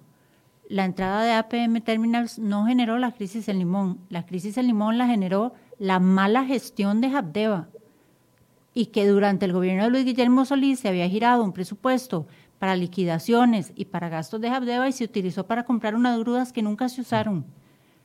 La 0.68 0.84
entrada 0.84 1.24
de 1.24 1.32
APM 1.32 1.80
Terminals 1.80 2.38
no 2.38 2.66
generó 2.66 2.98
la 2.98 3.12
crisis 3.12 3.48
en 3.48 3.58
Limón. 3.58 3.98
La 4.10 4.26
crisis 4.26 4.58
en 4.58 4.66
Limón 4.66 4.98
la 4.98 5.06
generó 5.06 5.54
la 5.78 5.98
mala 5.98 6.44
gestión 6.44 7.00
de 7.00 7.08
Habdeba 7.08 7.68
y 8.74 8.86
que 8.86 9.06
durante 9.06 9.44
el 9.44 9.52
gobierno 9.52 9.84
de 9.84 9.90
Luis 9.90 10.04
Guillermo 10.04 10.44
Solís 10.44 10.80
se 10.80 10.88
había 10.88 11.08
girado 11.08 11.42
un 11.42 11.52
presupuesto 11.52 12.26
para 12.58 12.76
liquidaciones 12.76 13.72
y 13.74 13.86
para 13.86 14.08
gastos 14.08 14.40
de 14.40 14.48
Habdeba 14.48 14.88
y 14.88 14.92
se 14.92 15.04
utilizó 15.04 15.46
para 15.46 15.64
comprar 15.64 15.94
unas 15.94 16.18
grúas 16.18 16.52
que 16.52 16.62
nunca 16.62 16.88
se 16.88 17.00
usaron. 17.00 17.46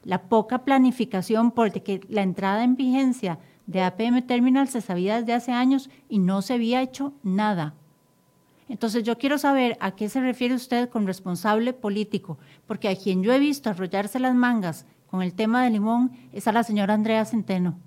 La 0.03 0.23
poca 0.23 0.59
planificación, 0.59 1.51
porque 1.51 2.01
la 2.09 2.21
entrada 2.21 2.63
en 2.63 2.75
vigencia 2.75 3.39
de 3.67 3.81
APM 3.81 4.21
Terminal 4.23 4.67
se 4.67 4.81
sabía 4.81 5.19
desde 5.19 5.33
hace 5.33 5.51
años 5.51 5.89
y 6.09 6.19
no 6.19 6.41
se 6.41 6.53
había 6.53 6.81
hecho 6.81 7.13
nada. 7.23 7.73
Entonces 8.69 9.03
yo 9.03 9.17
quiero 9.17 9.37
saber 9.37 9.77
a 9.79 9.91
qué 9.91 10.09
se 10.09 10.19
refiere 10.19 10.55
usted 10.55 10.89
con 10.89 11.07
responsable 11.07 11.73
político, 11.73 12.37
porque 12.67 12.89
a 12.89 12.95
quien 12.95 13.23
yo 13.23 13.33
he 13.33 13.39
visto 13.39 13.69
arrollarse 13.69 14.19
las 14.19 14.35
mangas 14.35 14.85
con 15.07 15.21
el 15.21 15.33
tema 15.33 15.63
de 15.63 15.69
Limón 15.69 16.11
es 16.31 16.47
a 16.47 16.51
la 16.51 16.63
señora 16.63 16.93
Andrea 16.93 17.23
Centeno. 17.25 17.77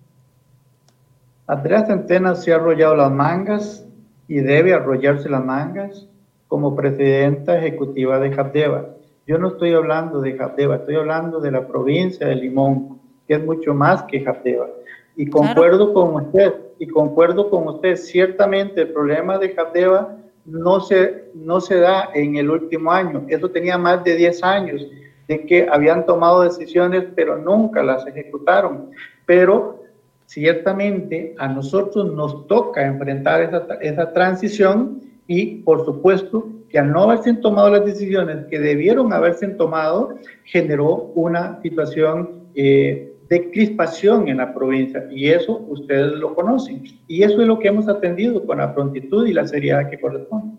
Andrea 1.47 1.87
Centeno 1.87 2.35
se 2.35 2.53
ha 2.53 2.57
arrollado 2.57 2.97
las 2.97 3.11
mangas 3.11 3.85
y 4.29 4.37
debe 4.37 4.75
arrollarse 4.75 5.29
las 5.29 5.45
mangas 5.45 6.07
como 6.49 6.77
presidenta 6.77 7.59
ejecutiva 7.59 8.19
de 8.21 8.33
Jabdeva. 8.33 8.87
Yo 9.27 9.39
no 9.39 9.49
estoy 9.49 9.73
hablando 9.73 10.21
de 10.21 10.37
Jabdeva, 10.37 10.77
estoy 10.77 10.97
hablando 10.97 11.41
de 11.41 11.51
la 11.51 11.67
provincia 11.67 12.29
de 12.29 12.37
Limón, 12.37 13.01
que 13.27 13.35
es 13.35 13.45
mucho 13.45 13.75
más 13.75 14.05
que 14.05 14.21
Jabdeva. 14.21 14.69
Y 15.17 15.29
concuerdo 15.29 15.93
con 15.93 16.15
usted, 16.15 16.55
y 16.79 16.87
concuerdo 16.87 17.51
con 17.51 17.67
usted, 17.67 17.97
ciertamente 17.97 18.83
el 18.83 18.93
problema 18.93 19.39
de 19.39 19.51
Jabdeva 19.51 20.17
no 20.45 20.81
se, 20.81 21.31
no 21.35 21.61
se 21.61 21.81
da 21.81 22.11
en 22.15 22.37
el 22.37 22.51
último 22.51 22.93
año, 22.93 23.25
eso 23.29 23.51
tenía 23.51 23.77
más 23.77 24.05
de 24.05 24.15
10 24.15 24.45
años 24.45 24.87
de 25.27 25.45
que 25.45 25.67
habían 25.69 26.07
tomado 26.07 26.43
decisiones, 26.43 27.05
pero 27.17 27.37
nunca 27.37 27.83
las 27.83 28.07
ejecutaron. 28.07 28.91
Pero 29.25 29.83
ciertamente 30.27 31.35
a 31.39 31.49
nosotros 31.49 32.13
nos 32.13 32.47
toca 32.47 32.87
enfrentar 32.87 33.43
esa, 33.43 33.67
esa 33.81 34.13
transición 34.13 35.01
y 35.27 35.57
por 35.63 35.85
supuesto 35.85 36.49
que 36.69 36.79
al 36.79 36.93
no 36.93 37.05
haberse 37.05 37.35
tomado 37.35 37.71
las 37.71 37.85
decisiones 37.85 38.47
que 38.47 38.59
debieron 38.59 39.13
haberse 39.13 39.49
tomado, 39.49 40.17
generó 40.45 41.13
una 41.15 41.61
situación 41.63 42.49
eh, 42.55 43.13
de 43.29 43.51
crispación 43.51 44.29
en 44.29 44.39
la 44.39 44.55
provincia 44.55 45.07
y 45.11 45.29
eso 45.29 45.59
ustedes 45.69 46.13
lo 46.13 46.35
conocen 46.35 46.85
y 47.09 47.23
eso 47.23 47.41
es 47.41 47.47
lo 47.47 47.59
que 47.59 47.69
hemos 47.69 47.89
atendido 47.89 48.45
con 48.47 48.59
la 48.59 48.75
prontitud 48.75 49.27
y 49.27 49.33
la 49.33 49.47
seriedad 49.47 49.91
que 49.91 49.99
corresponde. 49.99 50.56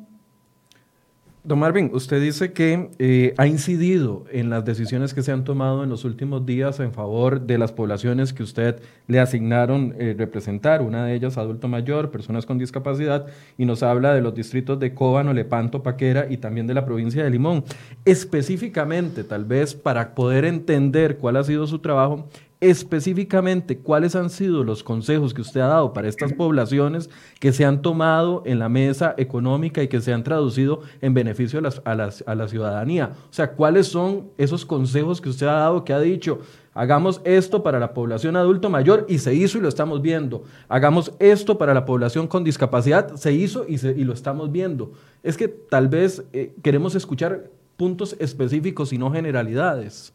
Don 1.48 1.60
Marvin, 1.60 1.92
usted 1.94 2.22
dice 2.22 2.52
que 2.52 2.90
eh, 3.00 3.34
ha 3.38 3.48
incidido 3.48 4.26
en 4.34 4.50
las 4.50 4.66
decisiones 4.66 5.14
que 5.14 5.24
se 5.24 5.32
han 5.32 5.46
tomado 5.46 5.82
en 5.82 5.90
los 5.90 6.04
últimos 6.04 6.46
días 6.46 6.82
en 6.82 6.92
favor 6.92 7.40
de 7.40 7.58
las 7.58 7.72
poblaciones 7.72 8.34
que 8.34 8.44
usted 8.44 8.82
le 9.08 9.22
asignaron 9.22 9.96
eh, 9.98 10.14
representar, 10.18 10.82
una 10.82 11.06
de 11.06 11.16
ellas 11.16 11.38
adulto 11.38 11.70
mayor, 11.70 12.12
personas 12.12 12.46
con 12.46 12.58
discapacidad, 12.58 13.28
y 13.58 13.64
nos 13.64 13.82
habla 13.82 14.14
de 14.14 14.20
los 14.20 14.36
distritos 14.36 14.78
de 14.78 14.94
Cóbano, 14.94 15.32
Lepanto, 15.32 15.84
Paquera 15.84 16.28
y 16.30 16.36
también 16.36 16.68
de 16.68 16.74
la 16.74 16.84
provincia 16.86 17.24
de 17.24 17.30
Limón. 17.30 17.64
Específicamente, 18.04 19.24
tal 19.24 19.46
vez 19.46 19.74
para 19.74 20.16
poder 20.16 20.44
entender 20.44 21.16
cuál 21.16 21.38
ha 21.38 21.46
sido 21.46 21.66
su 21.66 21.80
trabajo, 21.80 22.28
específicamente 22.60 23.78
cuáles 23.78 24.16
han 24.16 24.32
sido 24.32 24.64
los 24.64 24.84
consejos 24.84 25.34
que 25.34 25.42
usted 25.42 25.62
ha 25.62 25.68
dado 25.68 25.94
para 25.94 26.08
estas 26.08 26.34
poblaciones 26.34 27.10
que 27.40 27.54
se 27.54 27.66
han 27.66 27.84
tomado 27.84 28.42
en 28.46 28.58
la 28.58 28.68
mesa 28.68 29.14
económica 29.18 29.84
y 29.84 29.88
que 29.88 30.02
se 30.02 30.12
han 30.12 30.24
traducido 30.24 30.82
en 31.02 31.14
beneficio 31.14 31.62
a, 31.86 31.96
la 32.36 32.48
ciudadanía. 32.48 33.12
O 33.30 33.34
sea, 33.34 33.52
cuáles 33.52 33.88
son 33.88 34.30
esos 34.38 34.66
consejos 34.66 35.22
que 35.22 35.30
usted 35.30 35.46
ha 35.46 35.54
dado 35.54 35.84
que 35.84 35.94
ha 35.94 36.00
dicho, 36.00 36.40
hagamos 36.74 37.22
esto 37.26 37.62
para 37.62 37.80
la 37.80 37.94
población 37.94 38.36
adulto 38.36 38.72
mayor 38.72 39.06
y 39.08 39.20
se 39.20 39.36
hizo 39.36 39.60
y 39.60 39.62
lo 39.62 39.70
estamos 39.70 40.02
viendo. 40.02 40.44
Hagamos 40.68 41.14
esto 41.20 41.60
para 41.60 41.76
la 41.76 41.86
población 41.86 42.28
con 42.28 42.44
discapacidad, 42.44 43.16
se 43.16 43.34
hizo 43.34 43.66
y, 43.68 43.76
y 43.76 44.04
lo 44.04 44.14
estamos 44.14 44.52
viendo. 44.52 44.94
Es 45.22 45.38
que 45.38 45.48
tal 45.48 45.90
vez 45.90 46.24
eh, 46.34 46.56
queremos 46.64 46.96
escuchar 46.96 47.52
puntos 47.76 48.16
específicos 48.20 48.92
y 48.94 48.98
no 48.98 49.12
generalidades. 49.12 50.12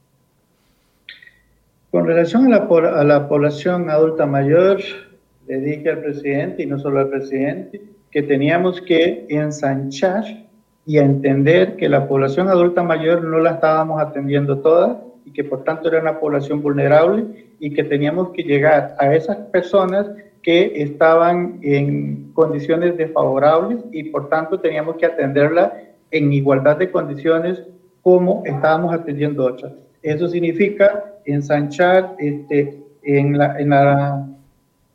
Con 1.92 2.06
relación 2.06 2.50
a 2.54 3.04
la, 3.04 3.28
población 3.28 3.90
adulta 3.90 4.24
mayor, 4.24 4.80
le 5.46 5.58
dije 5.58 5.90
al 5.90 5.98
presidente, 5.98 6.62
y 6.62 6.66
no 6.66 6.78
solo 6.78 7.00
al 7.00 7.10
presidente, 7.10 7.82
que 8.10 8.22
teníamos 8.22 8.80
que 8.80 9.26
ensanchar 9.28 10.24
y 10.86 10.96
entender 10.96 11.76
que 11.76 11.90
la 11.90 12.08
población 12.08 12.48
adulta 12.48 12.82
mayor 12.82 13.22
no 13.22 13.40
la 13.40 13.50
estábamos 13.50 14.00
atendiendo 14.00 14.60
toda 14.60 15.04
y 15.26 15.34
que 15.34 15.44
por 15.44 15.64
tanto 15.64 15.88
era 15.88 16.00
una 16.00 16.18
población 16.18 16.62
vulnerable 16.62 17.26
y 17.60 17.74
que 17.74 17.84
teníamos 17.84 18.30
que 18.30 18.42
llegar 18.42 18.96
a 18.98 19.14
esas 19.14 19.36
personas 19.52 20.10
que 20.42 20.72
estaban 20.82 21.58
en 21.60 22.32
condiciones 22.32 22.96
desfavorables 22.96 23.80
y 23.92 24.04
por 24.04 24.30
tanto 24.30 24.58
teníamos 24.60 24.96
que 24.96 25.04
atenderla 25.04 25.74
en 26.10 26.32
igualdad 26.32 26.78
de 26.78 26.90
condiciones 26.90 27.62
como 28.00 28.42
estábamos 28.46 28.94
atendiendo 28.94 29.44
otras. 29.44 29.72
Eso 30.02 30.28
significa 30.28 31.04
ensanchar 31.24 32.14
este, 32.18 32.82
en, 33.02 33.38
la, 33.38 33.58
en, 33.58 33.70
la, 33.70 34.28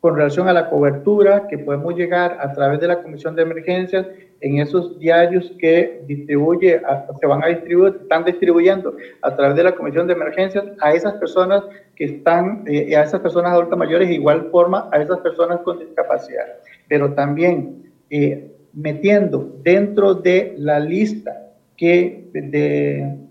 con 0.00 0.16
relación 0.16 0.48
a 0.48 0.52
la 0.52 0.68
cobertura 0.68 1.46
que 1.48 1.58
podemos 1.58 1.94
llegar 1.94 2.38
a 2.40 2.52
través 2.52 2.80
de 2.80 2.88
la 2.88 3.02
Comisión 3.02 3.34
de 3.34 3.42
Emergencias 3.42 4.06
en 4.40 4.58
esos 4.58 4.98
diarios 4.98 5.52
que 5.58 6.02
distribuye, 6.06 6.80
se 7.20 7.26
van 7.26 7.42
a 7.42 7.48
distribuir, 7.48 7.98
están 8.02 8.24
distribuyendo 8.24 8.94
a 9.22 9.34
través 9.34 9.56
de 9.56 9.64
la 9.64 9.72
Comisión 9.72 10.06
de 10.06 10.12
Emergencias 10.12 10.64
a 10.80 10.92
esas 10.92 11.14
personas 11.14 11.64
que 11.96 12.04
están, 12.04 12.62
eh, 12.66 12.94
a 12.96 13.02
esas 13.02 13.20
personas 13.20 13.52
adultas 13.52 13.78
mayores, 13.78 14.08
de 14.08 14.14
igual 14.14 14.48
forma 14.50 14.88
a 14.92 15.02
esas 15.02 15.18
personas 15.20 15.60
con 15.60 15.80
discapacidad. 15.80 16.46
Pero 16.88 17.14
también 17.14 17.90
eh, 18.10 18.52
metiendo 18.72 19.56
dentro 19.62 20.14
de 20.14 20.54
la 20.56 20.78
lista 20.78 21.48
que 21.76 22.28
de, 22.32 23.27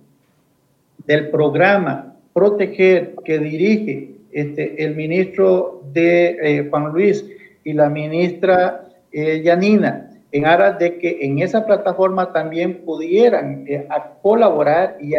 del 1.08 1.30
programa 1.30 2.16
Proteger 2.34 3.16
que 3.26 3.40
dirige 3.40 4.12
este, 4.32 4.84
el 4.84 4.96
ministro 4.96 5.82
de 5.92 6.38
eh, 6.42 6.68
Juan 6.70 6.94
Luis 6.94 7.26
y 7.64 7.74
la 7.74 7.90
ministra 7.90 8.84
Yanina, 9.12 10.12
en 10.32 10.46
aras 10.46 10.78
de 10.78 11.00
que 11.00 11.18
en 11.22 11.40
esa 11.40 11.66
plataforma 11.66 12.32
también 12.32 12.82
pudieran 12.86 13.66
eh, 13.68 13.88
colaborar 14.22 14.98
y 15.02 15.14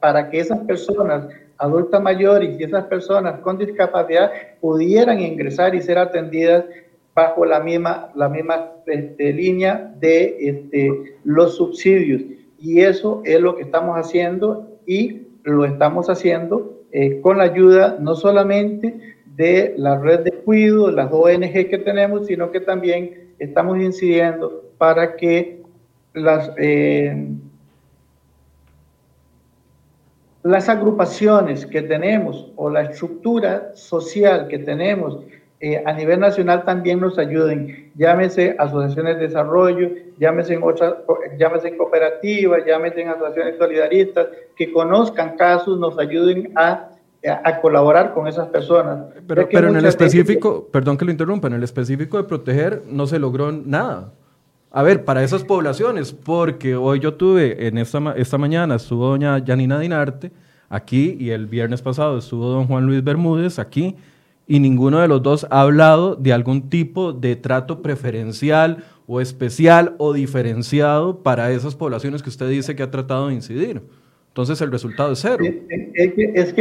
para 0.00 0.28
que 0.28 0.40
esas 0.40 0.58
personas 0.60 1.28
adultas 1.58 2.02
mayores 2.02 2.58
y 2.58 2.64
esas 2.64 2.84
personas 2.84 3.40
con 3.40 3.58
discapacidad 3.58 4.30
pudieran 4.60 5.20
ingresar 5.20 5.74
y 5.74 5.80
ser 5.80 5.98
atendidas 5.98 6.64
bajo 7.14 7.44
la 7.44 7.60
misma, 7.60 8.10
la 8.14 8.28
misma 8.28 8.72
este, 8.86 9.32
línea 9.32 9.92
de 10.00 10.36
este, 10.40 11.16
los 11.24 11.56
subsidios. 11.56 12.22
Y 12.58 12.80
eso 12.80 13.22
es 13.24 13.40
lo 13.40 13.56
que 13.56 13.62
estamos 13.62 13.96
haciendo 13.96 14.73
y 14.86 15.28
lo 15.44 15.64
estamos 15.64 16.08
haciendo 16.08 16.82
eh, 16.92 17.20
con 17.20 17.38
la 17.38 17.44
ayuda 17.44 17.96
no 18.00 18.14
solamente 18.14 19.16
de 19.36 19.74
la 19.76 19.98
red 19.98 20.20
de 20.20 20.32
cuidado, 20.32 20.90
las 20.90 21.12
ONG 21.12 21.68
que 21.68 21.82
tenemos, 21.84 22.26
sino 22.26 22.50
que 22.50 22.60
también 22.60 23.32
estamos 23.38 23.78
incidiendo 23.78 24.62
para 24.78 25.16
que 25.16 25.62
las, 26.12 26.52
eh, 26.56 27.28
las 30.44 30.68
agrupaciones 30.68 31.66
que 31.66 31.82
tenemos 31.82 32.52
o 32.56 32.70
la 32.70 32.82
estructura 32.82 33.74
social 33.74 34.46
que 34.48 34.58
tenemos 34.58 35.18
eh, 35.66 35.82
a 35.86 35.94
nivel 35.94 36.20
nacional 36.20 36.62
también 36.62 37.00
nos 37.00 37.18
ayuden. 37.18 37.90
Llámese 37.96 38.54
asociaciones 38.58 39.16
de 39.16 39.28
desarrollo, 39.28 39.88
llámese 40.18 40.58
otras, 40.58 40.96
llámese 41.38 41.74
cooperativas, 41.74 42.66
llámese 42.66 43.02
asociaciones 43.06 43.56
solidaristas, 43.56 44.26
que 44.56 44.70
conozcan 44.70 45.36
casos, 45.38 45.78
nos 45.78 45.98
ayuden 45.98 46.52
a 46.54 46.90
a 47.42 47.58
colaborar 47.62 48.12
con 48.12 48.28
esas 48.28 48.48
personas. 48.48 49.06
Pero, 49.26 49.48
pero 49.50 49.68
en 49.68 49.76
el 49.76 49.86
específico, 49.86 50.68
perdón 50.70 50.98
que 50.98 51.06
lo 51.06 51.10
interrumpa, 51.10 51.48
en 51.48 51.54
el 51.54 51.62
específico 51.62 52.18
de 52.18 52.24
proteger 52.24 52.82
no 52.86 53.06
se 53.06 53.18
logró 53.18 53.50
nada. 53.50 54.12
A 54.70 54.82
ver, 54.82 55.06
para 55.06 55.24
esas 55.24 55.42
poblaciones, 55.42 56.12
porque 56.12 56.76
hoy 56.76 57.00
yo 57.00 57.14
tuve, 57.14 57.66
en 57.66 57.78
esta, 57.78 58.12
esta 58.18 58.36
mañana 58.36 58.74
estuvo 58.74 59.06
doña 59.06 59.42
Janina 59.42 59.78
Dinarte 59.78 60.32
aquí 60.68 61.16
y 61.18 61.30
el 61.30 61.46
viernes 61.46 61.80
pasado 61.80 62.18
estuvo 62.18 62.50
don 62.50 62.66
Juan 62.66 62.84
Luis 62.84 63.02
Bermúdez 63.02 63.58
aquí 63.58 63.96
y 64.46 64.60
ninguno 64.60 65.00
de 65.00 65.08
los 65.08 65.22
dos 65.22 65.46
ha 65.50 65.62
hablado 65.62 66.16
de 66.16 66.32
algún 66.32 66.68
tipo 66.68 67.12
de 67.12 67.36
trato 67.36 67.82
preferencial 67.82 68.84
o 69.06 69.20
especial 69.20 69.94
o 69.98 70.12
diferenciado 70.12 71.22
para 71.22 71.50
esas 71.50 71.74
poblaciones 71.74 72.22
que 72.22 72.28
usted 72.28 72.48
dice 72.48 72.76
que 72.76 72.82
ha 72.82 72.90
tratado 72.90 73.28
de 73.28 73.34
incidir. 73.34 73.82
Entonces 74.28 74.60
el 74.60 74.72
resultado 74.72 75.12
es 75.12 75.20
cero. 75.20 75.44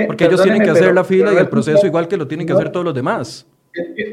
Porque 0.07 0.25
ellos 0.25 0.43
tienen 0.43 0.61
que 0.61 0.69
hacer 0.69 0.93
la 0.93 1.03
fila 1.03 1.33
y 1.33 1.37
el 1.37 1.49
proceso 1.49 1.85
igual 1.85 2.07
que 2.07 2.17
lo 2.17 2.27
tienen 2.27 2.45
que 2.45 2.53
hacer 2.53 2.71
todos 2.71 2.85
los 2.85 2.93
demás. 2.93 3.47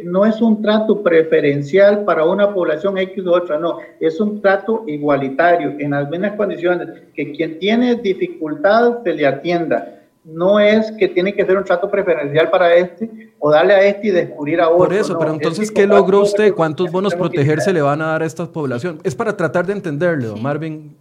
no 0.04 0.24
es 0.24 0.40
un 0.40 0.62
trato 0.62 1.02
preferencial 1.02 2.04
para 2.04 2.24
una 2.24 2.54
población 2.54 2.96
X 2.96 3.22
u 3.24 3.30
otra, 3.30 3.59
no, 3.59 3.78
es 4.00 4.18
un 4.18 4.40
trato 4.40 4.85
igualitario 4.87 5.74
en 5.78 5.90
las 5.90 6.09
mismas 6.09 6.33
condiciones, 6.33 6.88
que 7.14 7.33
quien 7.33 7.59
tiene 7.59 7.96
dificultad 7.96 9.02
se 9.04 9.12
le 9.12 9.26
atienda. 9.26 9.99
No 10.24 10.61
es 10.61 10.92
que 10.92 11.09
tiene 11.09 11.35
que 11.35 11.44
ser 11.46 11.56
un 11.56 11.64
trato 11.64 11.90
preferencial 11.90 12.50
para 12.50 12.74
este 12.74 13.33
o 13.38 13.50
darle 13.50 13.74
a 13.74 13.83
este 13.83 14.09
y 14.09 14.11
descubrir 14.11 14.61
a 14.61 14.68
otro. 14.68 14.85
Por 14.85 14.94
eso, 14.94 15.18
pero 15.18 15.33
entonces, 15.33 15.70
¿qué 15.70 15.87
logró 15.87 16.20
usted? 16.20 16.52
¿Cuántos 16.54 16.90
bonos 16.90 17.14
proteger 17.14 17.61
se 17.61 17.72
le 17.72 17.80
van 17.80 18.02
a 18.02 18.06
dar 18.06 18.22
a 18.22 18.26
esta 18.26 18.46
población? 18.46 19.00
Es 19.02 19.14
para 19.14 19.37
tratar 19.37 19.66
de 19.66 19.72
entenderle, 19.72 20.28
Marvin. 20.40 20.94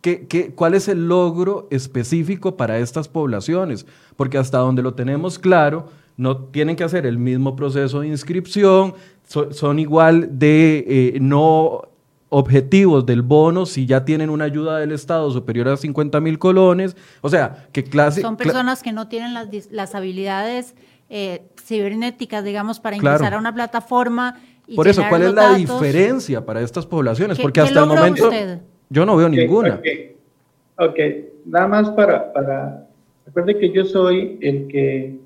¿Qué, 0.00 0.52
cuál 0.54 0.74
es 0.74 0.88
el 0.88 1.08
logro 1.08 1.66
específico 1.70 2.56
para 2.56 2.78
estas 2.78 3.08
poblaciones? 3.08 3.84
Porque 4.16 4.38
hasta 4.38 4.58
donde 4.58 4.82
lo 4.82 4.94
tenemos 4.94 5.38
claro, 5.38 5.88
no 6.16 6.36
tienen 6.36 6.76
que 6.76 6.84
hacer 6.84 7.04
el 7.04 7.18
mismo 7.18 7.56
proceso 7.56 8.00
de 8.00 8.08
inscripción, 8.08 8.94
son 9.24 9.78
igual 9.78 10.38
de 10.38 10.84
eh, 10.88 11.18
no 11.20 11.82
objetivos 12.30 13.06
del 13.06 13.22
bono 13.22 13.66
si 13.66 13.86
ya 13.86 14.04
tienen 14.04 14.30
una 14.30 14.44
ayuda 14.44 14.78
del 14.78 14.92
Estado 14.92 15.30
superior 15.30 15.68
a 15.68 15.76
50 15.76 16.20
mil 16.20 16.38
colones. 16.38 16.96
O 17.20 17.28
sea, 17.28 17.66
¿qué 17.72 17.84
clase? 17.84 18.20
Son 18.20 18.36
personas 18.36 18.82
que 18.82 18.92
no 18.92 19.08
tienen 19.08 19.34
las, 19.70 19.94
habilidades 19.94 20.74
eh, 21.08 21.42
cibernéticas, 21.62 22.44
digamos, 22.44 22.80
para 22.80 22.96
ingresar 22.96 23.34
a 23.34 23.38
una 23.38 23.54
plataforma. 23.54 24.40
Y 24.66 24.76
Por 24.76 24.88
eso, 24.88 25.02
¿cuál 25.08 25.22
es 25.22 25.34
la 25.34 25.54
diferencia 25.54 26.44
para 26.44 26.60
estas 26.60 26.86
poblaciones? 26.86 27.38
Porque 27.38 27.60
hasta 27.60 27.80
el 27.80 27.86
momento... 27.86 28.30
Yo 28.90 29.04
no 29.04 29.16
veo 29.16 29.28
ninguna. 29.28 29.80
Ok, 30.76 30.98
nada 31.44 31.66
más 31.66 31.90
para, 31.90 32.32
para, 32.32 32.86
recuerde 33.26 33.58
que 33.58 33.72
yo 33.72 33.84
soy 33.84 34.38
el 34.40 34.68
que 34.68 35.18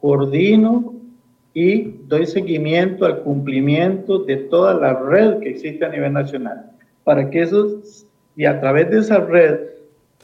coordino 0.00 0.95
y 1.56 2.02
doy 2.06 2.26
seguimiento 2.26 3.06
al 3.06 3.22
cumplimiento 3.22 4.18
de 4.18 4.36
toda 4.36 4.74
la 4.74 4.92
red 4.92 5.38
que 5.38 5.48
existe 5.48 5.86
a 5.86 5.88
nivel 5.88 6.12
nacional. 6.12 6.70
Para 7.02 7.30
que 7.30 7.40
eso, 7.40 7.80
y 8.36 8.44
a 8.44 8.60
través 8.60 8.90
de 8.90 8.98
esa 8.98 9.20
red, 9.20 9.60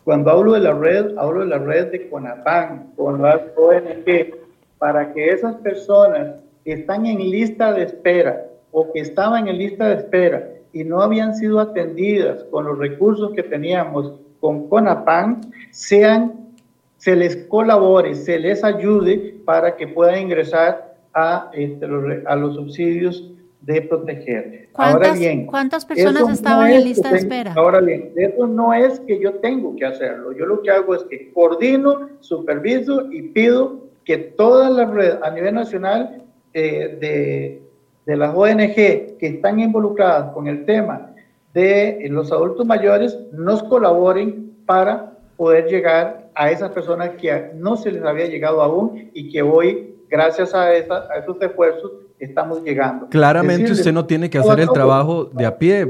cuando 0.05 0.31
hablo 0.31 0.53
de 0.53 0.61
la 0.61 0.75
red, 0.75 1.16
hablo 1.16 1.40
de 1.40 1.47
la 1.47 1.57
red 1.57 1.90
de 1.90 2.11
CONAPAN, 2.11 2.92
con 2.97 3.23
las 3.23 3.40
ONG, 3.57 4.35
para 4.77 5.11
que 5.14 5.31
esas 5.31 5.57
personas 5.57 6.35
que 6.66 6.75
están 6.75 7.07
en 7.07 7.31
lista 7.31 7.73
de 7.73 7.85
espera 7.85 8.49
o 8.71 8.92
que 8.92 9.01
estaban 9.01 9.49
en 9.49 9.57
lista 9.57 9.88
de 9.88 9.95
espera 9.95 10.51
y 10.75 10.85
no 10.85 11.01
habían 11.01 11.35
sido 11.35 11.61
atendidas 11.61 12.45
con 12.51 12.66
los 12.66 12.79
recursos 12.79 13.33
que 13.33 13.42
teníamos 13.42 14.12
con 14.38 14.68
CONAPAN, 14.68 15.51
sean, 15.71 16.51
se 16.99 17.16
les 17.16 17.37
colabore, 17.47 18.14
se 18.16 18.38
les 18.38 18.62
ayude 18.62 19.37
para 19.47 19.77
que 19.77 19.88
puedan 19.88 20.21
ingresar 20.21 20.91
a, 21.14 21.51
este, 21.53 21.87
los, 21.87 22.05
a 22.27 22.37
los 22.37 22.55
subsidios 22.57 23.31
de 23.61 23.83
proteger. 23.83 24.68
Ahora 24.75 25.12
bien, 25.12 25.46
¿cuántas 25.46 25.85
personas 25.85 26.29
estaban 26.31 26.72
en 26.72 26.85
lista 26.85 27.11
de 27.11 27.18
espera? 27.18 27.55
Ahora 27.57 27.81
bien, 27.81 28.12
eso 28.16 28.46
no 28.46 28.75
es 28.75 28.98
que 29.01 29.20
yo 29.20 29.35
tengo 29.35 29.77
que 29.77 29.85
hacerlo. 29.85 30.33
Yo 30.33 30.46
lo 30.46 30.62
que 30.62 30.70
hago 30.70 30.94
es 30.94 31.05
que 31.05 31.33
coordino, 31.33 32.09
superviso 32.20 33.11
y 33.12 33.22
pido 33.29 33.83
que 34.05 34.18
toda 34.18 34.68
la 34.70 34.87
red 34.87 35.22
a 35.22 35.31
nivel 35.31 35.55
nacional 35.55 36.25
eh, 36.55 36.98
de 37.01 37.62
de 38.07 38.16
las 38.16 38.35
ONG 38.35 38.75
que 38.75 39.18
están 39.20 39.61
involucradas 39.61 40.33
con 40.33 40.46
el 40.48 40.64
tema 40.64 41.11
de 41.55 42.07
los 42.11 42.33
adultos 42.33 42.66
mayores 42.66 43.18
nos 43.33 43.62
colaboren 43.64 44.57
para 44.66 45.12
poder 45.37 45.66
llegar 45.66 46.21
a 46.35 46.51
esas 46.51 46.71
personas 46.71 47.11
que 47.21 47.51
no 47.55 47.77
se 47.77 47.92
les 47.92 48.03
había 48.03 48.27
llegado 48.27 48.62
aún 48.62 49.11
y 49.12 49.31
que 49.31 49.42
hoy, 49.42 49.97
gracias 50.09 50.55
a, 50.55 50.73
esa, 50.75 51.09
a 51.11 51.18
esos 51.18 51.40
esfuerzos, 51.40 51.92
estamos 52.18 52.62
llegando. 52.62 53.09
Claramente 53.09 53.73
usted 53.73 53.92
no 53.92 54.07
tiene 54.07 54.31
que 54.31 54.38
hacer 54.38 54.61
el 54.61 54.71
trabajo 54.71 55.25
de 55.25 55.45
a 55.45 55.59
pie. 55.59 55.87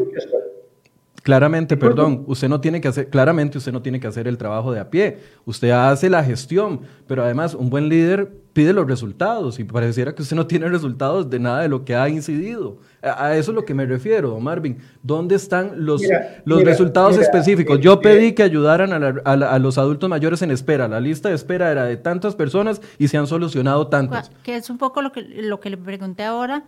Claramente, 1.23 1.77
perdón, 1.77 2.25
usted 2.27 2.49
no 2.49 2.61
tiene 2.61 2.81
que 2.81 2.89
hacer, 2.89 3.09
claramente 3.09 3.57
usted 3.59 3.73
no 3.73 3.81
tiene 3.81 4.01
que 4.01 4.09
hacer 4.09 4.27
el 4.27 4.37
trabajo 4.37 4.73
de 4.73 4.81
a 4.81 4.91
pie. 4.91 5.19
Usted 5.45 5.71
hace 5.71 6.11
la 6.11 6.25
gestión, 6.25 6.81
pero 7.07 7.23
además 7.23 7.55
un 7.55 7.71
buen 7.71 7.89
líder 7.89 8.42
pide 8.53 8.73
los 8.73 8.87
resultados 8.87 9.59
y 9.59 9.65
pareciera 9.65 10.15
que 10.15 10.23
usted 10.23 10.37
no 10.37 10.47
tiene 10.47 10.69
resultados 10.69 11.29
de 11.31 11.39
nada 11.39 11.61
de 11.63 11.69
lo 11.69 11.85
que 11.85 11.95
ha 11.95 12.09
incidido. 12.09 12.79
A, 13.03 13.35
eso 13.35 13.51
es 13.51 13.55
lo 13.55 13.65
que 13.65 13.75
me 13.75 13.87
refiero, 13.87 14.39
Marvin. 14.41 14.79
¿Dónde 15.03 15.37
están 15.37 15.85
los, 15.85 16.03
los 16.45 16.63
resultados 16.63 17.19
específicos? 17.19 17.81
Yo 17.81 18.01
pedí 18.01 18.33
que 18.33 18.43
ayudaran 18.43 18.93
a, 19.25 19.59
los 19.59 19.79
adultos 19.79 20.09
mayores 20.09 20.43
en 20.43 20.51
espera. 20.51 20.89
La 20.89 21.01
lista 21.01 21.29
de 21.31 21.35
espera 21.35 21.71
era 21.71 21.85
de 21.85 21.97
tantas 21.97 22.35
personas 22.35 22.81
y 22.99 23.09
se 23.09 23.17
han 23.17 23.27
solucionado 23.27 23.89
tantas. 23.89 24.31
Que 24.43 24.57
es 24.57 24.69
un 24.71 24.79
poco 24.79 25.03
lo 25.03 25.13
que, 25.13 25.23
lo 25.23 25.61
que 25.61 25.71
le 25.71 25.77
pregunté 25.77 26.25
ahora. 26.25 26.65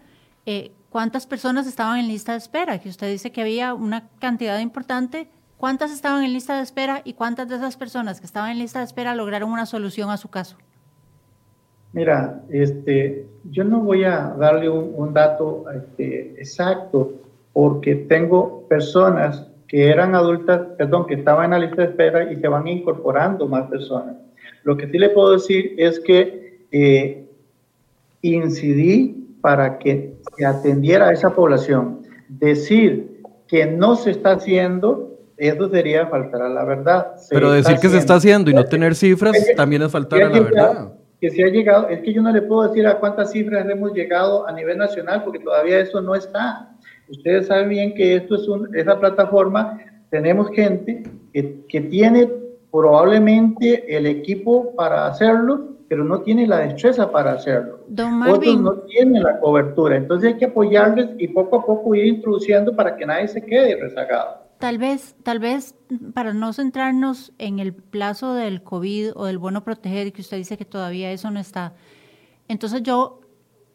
Eh, 0.47 0.73
¿Cuántas 0.91 1.27
personas 1.27 1.67
estaban 1.67 1.99
en 1.99 2.09
lista 2.09 2.33
de 2.33 2.39
espera? 2.39 2.79
Que 2.79 2.89
usted 2.89 3.11
dice 3.11 3.33
que 3.33 3.41
había 3.41 3.75
una 3.75 4.09
cantidad 4.21 4.59
importante. 4.61 5.29
¿Cuántas 5.57 5.91
estaban 5.91 6.25
en 6.25 6.33
lista 6.33 6.57
de 6.57 6.63
espera 6.63 7.03
y 7.05 7.15
cuántas 7.15 7.49
de 7.49 7.57
esas 7.57 7.77
personas 7.77 8.21
que 8.21 8.27
estaban 8.27 8.51
en 8.51 8.59
lista 8.59 8.81
de 8.81 8.85
espera 8.87 9.15
lograron 9.15 9.51
una 9.51 9.67
solución 9.67 10.11
a 10.11 10.17
su 10.17 10.29
caso? 10.29 10.57
Mira, 11.95 12.43
este, 12.51 13.25
yo 13.51 13.63
no 13.63 13.81
voy 13.81 14.03
a 14.03 14.35
darle 14.37 14.69
un, 14.69 15.15
dato 15.15 15.65
este, 15.73 16.35
exacto 16.39 17.13
porque 17.53 17.95
tengo 17.95 18.67
personas 18.69 19.47
que 19.69 19.89
eran 19.89 20.17
adultas, 20.17 20.61
perdón, 20.77 21.07
que 21.07 21.15
estaban 21.15 21.47
en 21.47 21.51
la 21.53 21.59
lista 21.61 21.83
de 21.83 21.89
espera 21.89 22.33
y 22.33 22.37
se 22.37 22.49
van 22.49 22.67
incorporando 22.67 23.47
más 23.47 23.71
personas. 23.71 24.17
Lo 24.65 24.77
que 24.77 24.89
sí 24.89 24.99
le 24.99 25.11
puedo 25.11 25.33
decir 25.33 25.75
es 25.79 26.01
que 26.01 26.67
eh, 26.73 27.27
incidí 28.23 29.37
para 29.41 29.79
que 29.79 30.15
se 30.37 30.45
atendiera 30.45 31.09
a 31.09 31.13
esa 31.13 31.31
población. 31.31 32.01
Decir 32.29 33.23
que 33.47 33.67
no 33.67 33.95
se 33.95 34.11
está 34.11 34.33
haciendo, 34.33 35.17
eso 35.37 35.69
sería 35.71 36.09
faltar 36.09 36.43
a 36.43 36.49
la 36.49 36.65
verdad. 36.65 37.13
Pero 37.31 37.53
decir 37.53 37.79
que 37.79 37.89
se 37.89 37.99
está 37.99 38.17
haciendo 38.17 38.51
y 38.51 38.55
no 38.55 38.65
tener 38.65 38.97
cifras 38.97 39.37
también 39.55 39.83
es 39.83 39.93
faltar 39.93 40.23
a 40.23 40.29
la 40.29 40.41
verdad. 40.41 40.93
Que 41.21 41.31
se 41.31 41.45
ha 41.45 41.49
llegado, 41.49 41.89
es 41.89 42.01
que 42.01 42.13
yo 42.13 42.23
no 42.23 42.31
le 42.33 42.43
puedo 42.43 42.69
decir 42.69 42.87
a 42.87 42.99
cuántas 42.99 43.33
cifras 43.33 43.69
hemos 43.69 43.93
llegado 43.93 44.47
a 44.47 44.53
nivel 44.53 44.79
nacional 44.79 45.23
porque 45.25 45.39
todavía 45.39 45.81
eso 45.81 46.01
no 46.01 46.15
está. 46.15 46.75
Ustedes 47.09 47.47
saben 47.47 47.69
bien 47.69 47.95
que 47.95 48.17
esto 48.17 48.35
es 48.37 48.49
un, 48.49 48.75
esa 48.75 48.99
plataforma, 48.99 49.79
tenemos 50.11 50.51
gente 50.51 51.03
que, 51.33 51.65
que 51.69 51.81
tiene 51.83 52.29
probablemente 52.71 53.97
el 53.97 54.07
equipo 54.07 54.75
para 54.75 55.07
hacerlo, 55.07 55.77
pero 55.89 56.03
no 56.03 56.23
tiene 56.23 56.47
la 56.47 56.59
destreza 56.59 57.11
para 57.11 57.33
hacerlo. 57.33 57.81
Don 57.89 58.21
Otros 58.23 58.61
no 58.61 58.73
tienen 58.81 59.23
la 59.23 59.39
cobertura. 59.39 59.97
Entonces 59.97 60.33
hay 60.33 60.39
que 60.39 60.47
apoyarles 60.47 61.11
y 61.19 61.29
poco 61.29 61.57
a 61.61 61.65
poco 61.65 61.95
ir 61.95 62.07
introduciendo 62.07 62.75
para 62.75 62.97
que 62.97 63.07
nadie 63.07 63.29
se 63.29 63.43
quede 63.43 63.77
rezagado. 63.77 64.44
Tal 64.59 64.79
vez, 64.79 65.15
tal 65.23 65.39
vez 65.39 65.75
para 66.15 66.33
no 66.33 66.53
centrarnos 66.53 67.33
en 67.39 67.59
el 67.59 67.75
plazo 67.75 68.35
del 68.35 68.63
COVID 68.63 69.13
o 69.15 69.27
del 69.27 69.39
bono 69.39 69.65
proteger, 69.65 70.13
que 70.13 70.23
usted 70.23 70.37
dice 70.37 70.57
que 70.57 70.65
todavía 70.65 71.11
eso 71.11 71.31
no 71.31 71.41
está. 71.41 71.75
Entonces 72.49 72.83
yo 72.83 73.21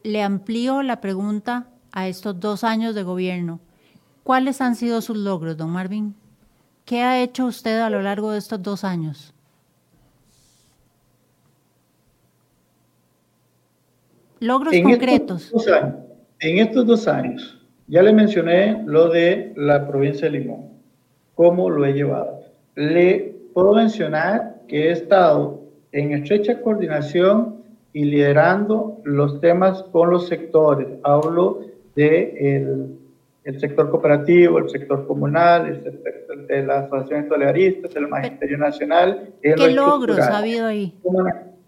le 0.04 0.24
amplío 0.24 0.82
la 0.82 1.02
pregunta 1.02 1.68
a 1.92 2.08
estos 2.08 2.40
dos 2.40 2.64
años 2.64 2.96
de 2.96 3.04
gobierno. 3.04 3.60
¿Cuáles 4.24 4.62
han 4.62 4.76
sido 4.76 5.02
sus 5.02 5.18
logros, 5.18 5.58
don 5.58 5.72
Marvin? 5.72 6.16
¿Qué 6.86 7.02
ha 7.02 7.22
hecho 7.22 7.46
usted 7.46 7.80
a 7.80 7.90
lo 7.90 8.02
largo 8.02 8.32
de 8.32 8.40
estos 8.40 8.62
dos 8.62 8.84
años? 8.84 9.34
Logros 14.40 14.74
concretos. 14.82 15.52
en 16.40 16.58
estos 16.60 16.86
dos 16.86 17.08
años, 17.08 17.60
ya 17.88 18.02
le 18.02 18.14
mencioné 18.14 18.84
lo 18.86 19.10
de 19.10 19.54
la 19.58 19.88
provincia 19.88 20.30
de 20.30 20.40
Limón, 20.40 20.69
cómo 21.40 21.70
lo 21.70 21.86
he 21.86 21.94
llevado. 21.94 22.42
Le 22.76 23.34
puedo 23.54 23.74
mencionar 23.74 24.58
que 24.68 24.90
he 24.90 24.92
estado 24.92 25.62
en 25.94 26.12
estrecha 26.12 26.60
coordinación 26.60 27.64
y 27.94 28.04
liderando 28.04 29.00
los 29.06 29.40
temas 29.40 29.84
con 29.84 30.10
los 30.10 30.28
sectores. 30.28 30.88
Hablo 31.02 31.62
del 31.96 32.98
el 33.46 33.58
sector 33.58 33.90
cooperativo, 33.90 34.60
el 34.60 34.70
sector 34.70 35.08
comunal, 35.08 35.66
el 35.66 36.46
de 36.48 36.64
las 36.64 36.88
asociaciones 36.88 37.30
toleristas, 37.30 37.96
el 37.96 38.10
Magisterio 38.10 38.58
Nacional. 38.58 39.30
¿Qué 39.42 39.56
logros 39.72 40.20
ha 40.20 40.40
habido 40.40 40.68
ahí? 40.68 40.94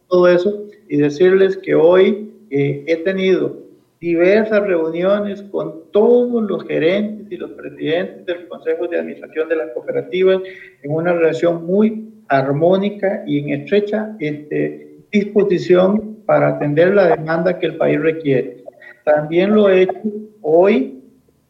Todo 0.10 0.28
eso 0.28 0.66
y 0.90 0.98
decirles 0.98 1.56
que 1.56 1.76
hoy 1.76 2.34
he 2.50 2.98
tenido 3.06 3.56
diversas 4.02 4.66
reuniones 4.66 5.44
con 5.44 5.92
todos 5.92 6.42
los 6.50 6.66
gerentes 6.66 7.32
y 7.32 7.38
los 7.38 7.52
presidentes 7.52 8.26
del 8.26 8.48
Consejo 8.48 8.88
de 8.88 8.98
Administración 8.98 9.48
de 9.48 9.58
las 9.58 9.70
cooperativas 9.74 10.42
en 10.82 10.92
una 10.92 11.14
relación 11.14 11.68
muy 11.68 12.12
armónica 12.28 13.24
y 13.28 13.38
en 13.38 13.62
estrecha 13.62 14.16
este, 14.20 14.98
disposición 15.12 16.18
para 16.26 16.48
atender 16.48 16.96
la 16.96 17.16
demanda 17.16 17.60
que 17.60 17.68
el 17.68 17.78
país 17.78 18.02
requiere. 18.02 18.64
También 19.06 19.54
lo 19.54 19.70
he 19.70 19.84
hecho 19.84 20.02
hoy, 20.42 21.04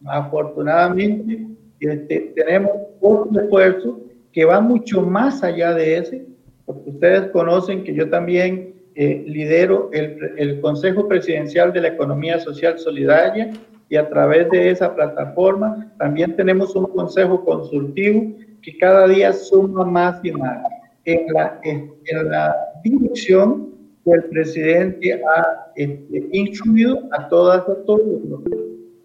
afortunadamente, 0.06 1.48
este, 1.80 2.34
tenemos 2.36 2.72
otro 3.00 3.44
esfuerzo 3.44 4.02
que 4.34 4.44
va 4.44 4.60
mucho 4.60 5.02
más 5.02 5.42
allá 5.42 5.74
de 5.74 6.00
ese, 6.00 6.26
porque 6.66 6.90
ustedes 6.90 7.32
conocen 7.32 7.86
que 7.86 7.94
yo 7.94 8.10
también 8.10 8.74
eh, 9.02 9.24
lidero 9.26 9.90
el, 9.94 10.16
el, 10.38 10.62
Consejo 10.62 11.08
Presidencial 11.08 11.74
de 11.74 11.82
la 11.82 11.88
Economía 11.88 12.40
Social 12.40 12.78
Solidaria 12.78 13.52
y 13.90 13.96
a 13.96 14.08
través 14.08 14.48
de 14.52 14.70
esa 14.70 14.94
plataforma 14.94 15.92
también 15.98 16.36
tenemos 16.36 16.76
un 16.76 16.86
consejo 16.86 17.44
consultivo 17.44 18.32
que 18.62 18.78
cada 18.78 19.08
día 19.08 19.34
suma 19.34 19.86
más 19.86 20.24
y 20.24 20.32
más. 20.34 20.68
En 21.06 21.34
la, 21.34 21.60
en, 21.64 21.92
la 22.30 22.56
dirección 22.84 23.72
que 24.06 24.12
el 24.12 24.24
presidente 24.26 25.14
ha 25.16 25.72
este, 25.76 26.28
instruido 26.32 27.02
a 27.12 27.28
todas, 27.28 27.68
a 27.68 27.84
todos 27.86 28.06
los, 28.30 28.42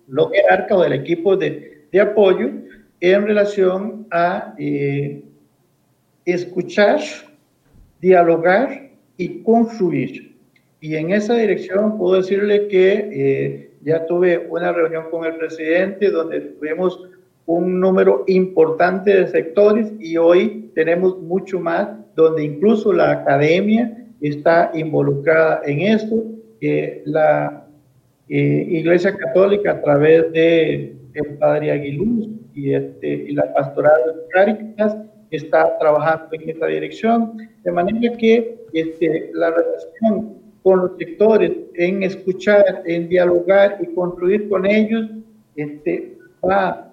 los 0.09 0.31
jerarcas 0.31 0.83
del 0.83 0.93
equipo 0.93 1.39
de, 1.39 1.87
de, 1.91 2.01
apoyo 2.03 2.51
en 3.01 3.27
relación 3.27 4.07
a 4.11 4.55
eh, 4.59 5.25
escuchar, 6.27 7.01
dialogar 8.03 8.86
y 9.17 9.43
construir. 9.43 10.37
Y 10.81 10.97
en 10.97 11.13
esa 11.13 11.35
dirección 11.35 11.99
puedo 11.99 12.17
decirle 12.17 12.69
que 12.69 13.09
eh, 13.13 13.71
ya 13.83 14.07
tuve 14.07 14.47
una 14.51 14.73
reunión 14.73 15.05
con 15.11 15.25
el 15.25 15.37
presidente 15.37 16.11
donde 16.11 16.41
tuvimos 16.41 17.09
un 17.47 17.81
número 17.81 18.25
importante 18.27 19.15
de 19.15 19.29
sectores 19.29 19.93
y 20.01 20.17
hoy 20.17 20.71
tenemos 20.75 21.19
mucho 21.23 21.61
más, 21.61 21.89
donde 22.15 22.45
incluso 22.45 22.93
la 22.93 23.13
academia 23.13 24.07
está 24.21 24.71
involucrada 24.75 25.63
en 25.65 25.81
esto. 25.81 26.25
Eh, 26.61 27.03
la 27.05 27.67
eh, 28.29 28.67
Iglesia 28.69 29.17
Católica 29.17 29.73
a 29.73 29.83
través 29.83 30.33
de 30.33 30.97
el 31.15 31.39
Padre 31.39 31.71
Aguiluz 31.71 32.29
y, 32.55 32.75
este, 32.75 33.09
y 33.09 33.33
la 33.33 33.53
Pastoral 33.55 34.01
de 34.07 34.29
Cáritas 34.31 34.97
está 35.31 35.79
trabajando 35.79 36.29
en 36.33 36.51
esta 36.51 36.67
dirección, 36.67 37.37
de 37.65 37.73
manera 37.73 38.17
que 38.17 38.65
este, 38.73 39.31
la 39.35 39.51
relación 39.51 40.37
con 40.63 40.81
los 40.81 40.97
sectores, 40.99 41.53
en 41.75 42.03
escuchar, 42.03 42.83
en 42.87 43.09
dialogar 43.09 43.79
y 43.81 43.95
construir 43.95 44.49
con 44.49 44.67
ellos, 44.67 45.09
este, 45.55 46.19
va, 46.45 46.91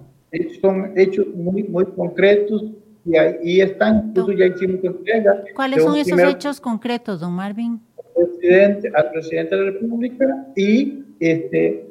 son 0.61 0.93
hechos 0.95 1.27
muy, 1.33 1.63
muy 1.63 1.85
concretos 1.85 2.65
y 3.05 3.17
ahí 3.17 3.61
están, 3.61 4.09
incluso 4.09 4.31
ya 4.33 4.45
hicimos 4.45 4.83
entrega. 4.83 5.43
¿Cuáles 5.55 5.83
son 5.83 5.97
esos 5.97 6.19
hechos 6.19 6.61
concretos, 6.61 7.19
don 7.19 7.33
Marvin? 7.33 7.81
Al 7.97 8.27
presidente, 8.27 8.91
al 8.95 9.11
presidente 9.11 9.55
de 9.55 9.65
la 9.65 9.71
República 9.71 10.47
y, 10.55 11.03
este, 11.19 11.87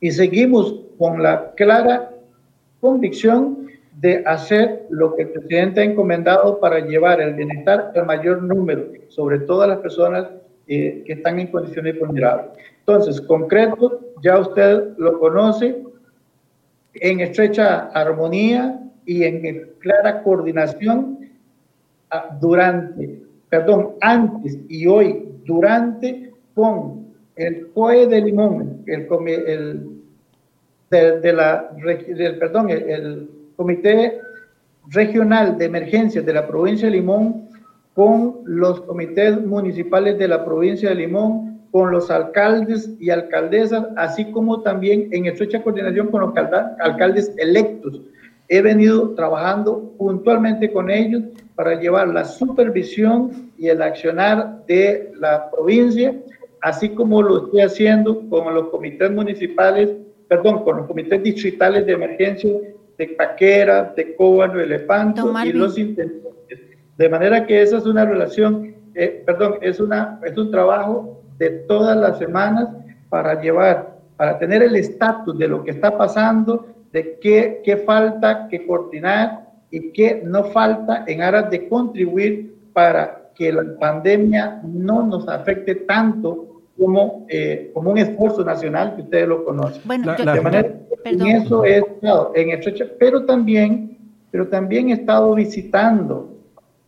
y 0.00 0.10
seguimos 0.10 0.80
con 0.98 1.22
la 1.22 1.52
clara 1.56 2.10
convicción 2.80 3.65
de 3.96 4.22
hacer 4.26 4.86
lo 4.90 5.16
que 5.16 5.22
el 5.22 5.30
presidente 5.30 5.80
ha 5.80 5.84
encomendado 5.84 6.60
para 6.60 6.80
llevar 6.80 7.20
el 7.20 7.32
bienestar 7.32 7.92
al 7.94 8.04
mayor 8.04 8.42
número, 8.42 8.88
sobre 9.08 9.38
todas 9.40 9.68
las 9.68 9.78
personas 9.78 10.28
eh, 10.66 11.02
que 11.06 11.14
están 11.14 11.40
en 11.40 11.46
condiciones 11.46 11.98
vulnerables. 11.98 12.50
Entonces, 12.80 13.20
concreto, 13.22 14.00
ya 14.22 14.38
usted 14.38 14.96
lo 14.98 15.18
conoce, 15.18 15.82
en 16.94 17.20
estrecha 17.20 17.86
armonía 17.94 18.80
y 19.06 19.24
en 19.24 19.70
clara 19.78 20.22
coordinación 20.22 21.30
ah, 22.10 22.36
durante, 22.38 23.22
perdón, 23.48 23.94
antes 24.02 24.58
y 24.68 24.86
hoy, 24.86 25.26
durante, 25.44 26.32
con 26.54 27.06
el 27.36 27.68
COE 27.72 28.06
de 28.08 28.20
Limón, 28.20 28.82
el, 28.86 29.06
el 29.26 29.90
de, 30.90 31.32
la, 31.32 31.70
del, 31.82 32.38
perdón, 32.38 32.70
el 32.70 33.35
Comité 33.56 34.20
Regional 34.88 35.58
de 35.58 35.64
Emergencias 35.64 36.24
de 36.24 36.32
la 36.32 36.46
provincia 36.46 36.88
de 36.88 36.96
Limón 36.96 37.48
con 37.94 38.40
los 38.44 38.82
comités 38.82 39.40
municipales 39.44 40.18
de 40.18 40.28
la 40.28 40.44
provincia 40.44 40.90
de 40.90 40.96
Limón, 40.96 41.62
con 41.70 41.90
los 41.90 42.10
alcaldes 42.10 42.90
y 43.00 43.08
alcaldesas, 43.08 43.86
así 43.96 44.30
como 44.32 44.60
también 44.60 45.08
en 45.12 45.26
estrecha 45.26 45.62
coordinación 45.62 46.08
con 46.08 46.20
los 46.20 46.32
alcaldes 46.80 47.32
electos. 47.38 48.02
He 48.48 48.60
venido 48.60 49.14
trabajando 49.14 49.94
puntualmente 49.96 50.70
con 50.70 50.90
ellos 50.90 51.22
para 51.54 51.80
llevar 51.80 52.08
la 52.08 52.24
supervisión 52.24 53.50
y 53.56 53.68
el 53.68 53.80
accionar 53.80 54.64
de 54.66 55.12
la 55.18 55.50
provincia, 55.50 56.14
así 56.60 56.90
como 56.90 57.22
lo 57.22 57.46
estoy 57.46 57.62
haciendo 57.62 58.28
con 58.28 58.54
los 58.54 58.68
comités 58.68 59.10
municipales, 59.10 59.90
perdón, 60.28 60.64
con 60.64 60.76
los 60.76 60.86
comités 60.86 61.22
distritales 61.22 61.86
de 61.86 61.92
emergencia 61.92 62.50
de 62.98 63.08
Paquera, 63.08 63.92
de 63.96 64.14
Cóbano, 64.16 64.60
Elefanto 64.60 65.32
y 65.44 65.52
los 65.52 65.78
intendentes. 65.78 66.60
De 66.96 67.08
manera 67.08 67.46
que 67.46 67.60
esa 67.62 67.76
es 67.76 67.86
una 67.86 68.04
relación, 68.04 68.74
eh, 68.94 69.22
perdón, 69.26 69.56
es, 69.60 69.80
una, 69.80 70.18
es 70.24 70.36
un 70.36 70.50
trabajo 70.50 71.22
de 71.38 71.50
todas 71.68 71.96
las 71.96 72.18
semanas 72.18 72.68
para 73.10 73.40
llevar, 73.40 73.98
para 74.16 74.38
tener 74.38 74.62
el 74.62 74.76
estatus 74.76 75.38
de 75.38 75.48
lo 75.48 75.62
que 75.62 75.72
está 75.72 75.96
pasando, 75.96 76.66
de 76.92 77.18
qué, 77.20 77.60
qué 77.64 77.76
falta 77.78 78.48
que 78.48 78.66
coordinar 78.66 79.46
y 79.70 79.92
qué 79.92 80.22
no 80.24 80.44
falta 80.44 81.04
en 81.06 81.20
aras 81.20 81.50
de 81.50 81.68
contribuir 81.68 82.56
para 82.72 83.30
que 83.34 83.52
la 83.52 83.64
pandemia 83.78 84.60
no 84.64 85.02
nos 85.02 85.28
afecte 85.28 85.74
tanto 85.74 86.55
como, 86.78 87.26
eh, 87.28 87.70
como 87.72 87.90
un 87.90 87.98
esfuerzo 87.98 88.44
nacional 88.44 88.96
que 88.96 89.02
ustedes 89.02 89.28
lo 89.28 89.44
conocen. 89.44 89.82
Bueno, 89.84 90.14
de 90.14 90.40
manera, 90.40 90.74
en 91.04 91.26
eso 91.26 91.64
he 91.64 91.78
estado, 91.78 92.32
en 92.34 92.50
estrecha, 92.50 92.86
pero 92.98 93.24
también, 93.24 93.98
pero 94.30 94.48
también 94.48 94.90
he 94.90 94.94
estado 94.94 95.34
visitando, 95.34 96.36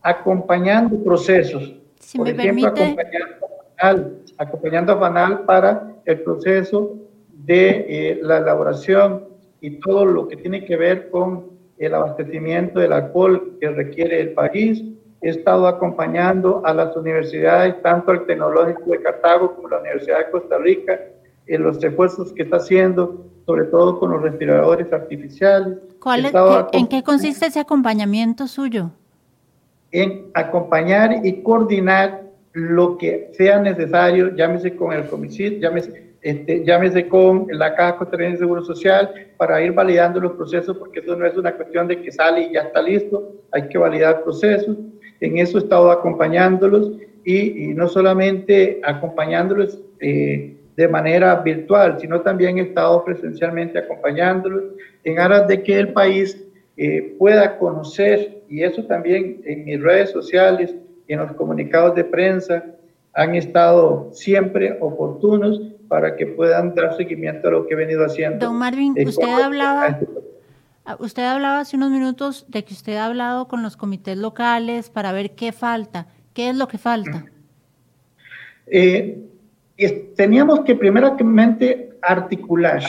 acompañando 0.01 1.01
procesos. 1.03 1.75
Si 1.99 2.17
Por 2.17 2.27
me 2.27 2.33
ejemplo, 2.33 2.67
acompañando, 2.67 3.35
a 3.45 3.81
Fanal, 3.81 4.17
acompañando 4.37 4.93
a 4.93 4.97
Fanal 4.99 5.39
para 5.45 5.95
el 6.05 6.21
proceso 6.21 6.95
de 7.33 7.85
eh, 7.89 8.19
la 8.21 8.37
elaboración 8.37 9.25
y 9.61 9.79
todo 9.79 10.05
lo 10.05 10.27
que 10.27 10.37
tiene 10.37 10.65
que 10.65 10.77
ver 10.77 11.09
con 11.09 11.49
el 11.77 11.93
abastecimiento 11.93 12.79
del 12.79 12.93
alcohol 12.93 13.57
que 13.59 13.69
requiere 13.69 14.19
el 14.21 14.33
país. 14.33 14.83
He 15.21 15.29
estado 15.29 15.67
acompañando 15.67 16.61
a 16.65 16.73
las 16.73 16.95
universidades, 16.95 17.81
tanto 17.81 18.11
el 18.13 18.25
Tecnológico 18.25 18.91
de 18.91 19.01
Cartago 19.01 19.55
como 19.55 19.67
la 19.67 19.79
Universidad 19.79 20.19
de 20.19 20.31
Costa 20.31 20.57
Rica, 20.57 20.99
en 21.47 21.63
los 21.63 21.83
esfuerzos 21.83 22.31
que 22.31 22.43
está 22.43 22.57
haciendo, 22.57 23.25
sobre 23.45 23.65
todo 23.65 23.99
con 23.99 24.11
los 24.11 24.21
respiradores 24.21 24.93
artificiales. 24.93 25.79
¿En 26.71 26.87
qué 26.87 27.03
consiste 27.03 27.47
ese 27.47 27.59
acompañamiento 27.59 28.47
suyo? 28.47 28.91
En 29.91 30.27
acompañar 30.35 31.25
y 31.25 31.41
coordinar 31.41 32.21
lo 32.53 32.97
que 32.97 33.31
sea 33.33 33.59
necesario, 33.59 34.35
llámese 34.35 34.75
con 34.75 34.93
el 34.93 35.07
comicid, 35.07 35.59
llámese, 35.59 36.13
este, 36.21 36.63
llámese 36.63 37.07
con 37.07 37.47
la 37.49 37.75
Caja 37.75 37.97
Costarricense 37.97 38.37
de 38.37 38.43
Seguro 38.43 38.63
Social, 38.63 39.11
para 39.37 39.61
ir 39.61 39.73
validando 39.73 40.19
los 40.19 40.33
procesos, 40.33 40.77
porque 40.77 40.99
eso 40.99 41.15
no 41.15 41.25
es 41.25 41.35
una 41.35 41.53
cuestión 41.53 41.87
de 41.87 42.01
que 42.01 42.11
sale 42.11 42.43
y 42.43 42.53
ya 42.53 42.61
está 42.61 42.81
listo, 42.81 43.33
hay 43.51 43.67
que 43.67 43.77
validar 43.77 44.23
procesos. 44.23 44.77
En 45.21 45.37
eso 45.37 45.57
he 45.57 45.61
estado 45.61 45.91
acompañándolos 45.91 46.91
y, 47.25 47.73
no 47.75 47.87
solamente 47.87 48.79
acompañándolos 48.83 49.79
eh, 49.99 50.55
de 50.75 50.87
manera 50.87 51.35
virtual, 51.35 51.99
sino 51.99 52.21
también 52.21 52.57
he 52.57 52.61
estado 52.61 53.03
presencialmente 53.03 53.77
acompañándolos 53.77 54.63
en 55.03 55.19
aras 55.19 55.47
de 55.47 55.61
que 55.61 55.77
el 55.77 55.93
país 55.93 56.41
eh, 56.77 57.15
pueda 57.19 57.57
conocer, 57.57 58.43
y 58.47 58.63
eso 58.63 58.85
también 58.85 59.41
en 59.45 59.65
mis 59.65 59.81
redes 59.81 60.11
sociales, 60.11 60.73
y 61.07 61.13
en 61.13 61.19
los 61.19 61.33
comunicados 61.33 61.95
de 61.95 62.05
prensa, 62.05 62.63
han 63.13 63.35
estado 63.35 64.09
siempre 64.13 64.77
oportunos 64.79 65.61
para 65.89 66.15
que 66.15 66.27
puedan 66.27 66.73
dar 66.75 66.95
seguimiento 66.95 67.49
a 67.49 67.51
lo 67.51 67.67
que 67.67 67.73
he 67.73 67.77
venido 67.77 68.05
haciendo. 68.05 68.45
Don 68.45 68.57
Marvin, 68.57 68.95
usted 69.05 69.27
hablaba, 69.27 69.99
usted 70.99 71.23
hablaba 71.23 71.59
hace 71.59 71.77
unos 71.77 71.91
minutos 71.91 72.45
de 72.47 72.63
que 72.63 72.73
usted 72.73 72.95
ha 72.95 73.05
hablado 73.05 73.47
con 73.47 73.63
los 73.63 73.77
comités 73.77 74.17
locales 74.17 74.89
para 74.89 75.11
ver 75.11 75.31
qué 75.35 75.51
falta. 75.51 76.07
¿Qué 76.33 76.49
es 76.49 76.55
lo 76.55 76.67
que 76.67 76.77
falta? 76.77 77.25
Eh, 78.67 79.17
teníamos 80.15 80.61
que 80.61 80.75
primeramente 80.75 81.97
articular 82.01 82.81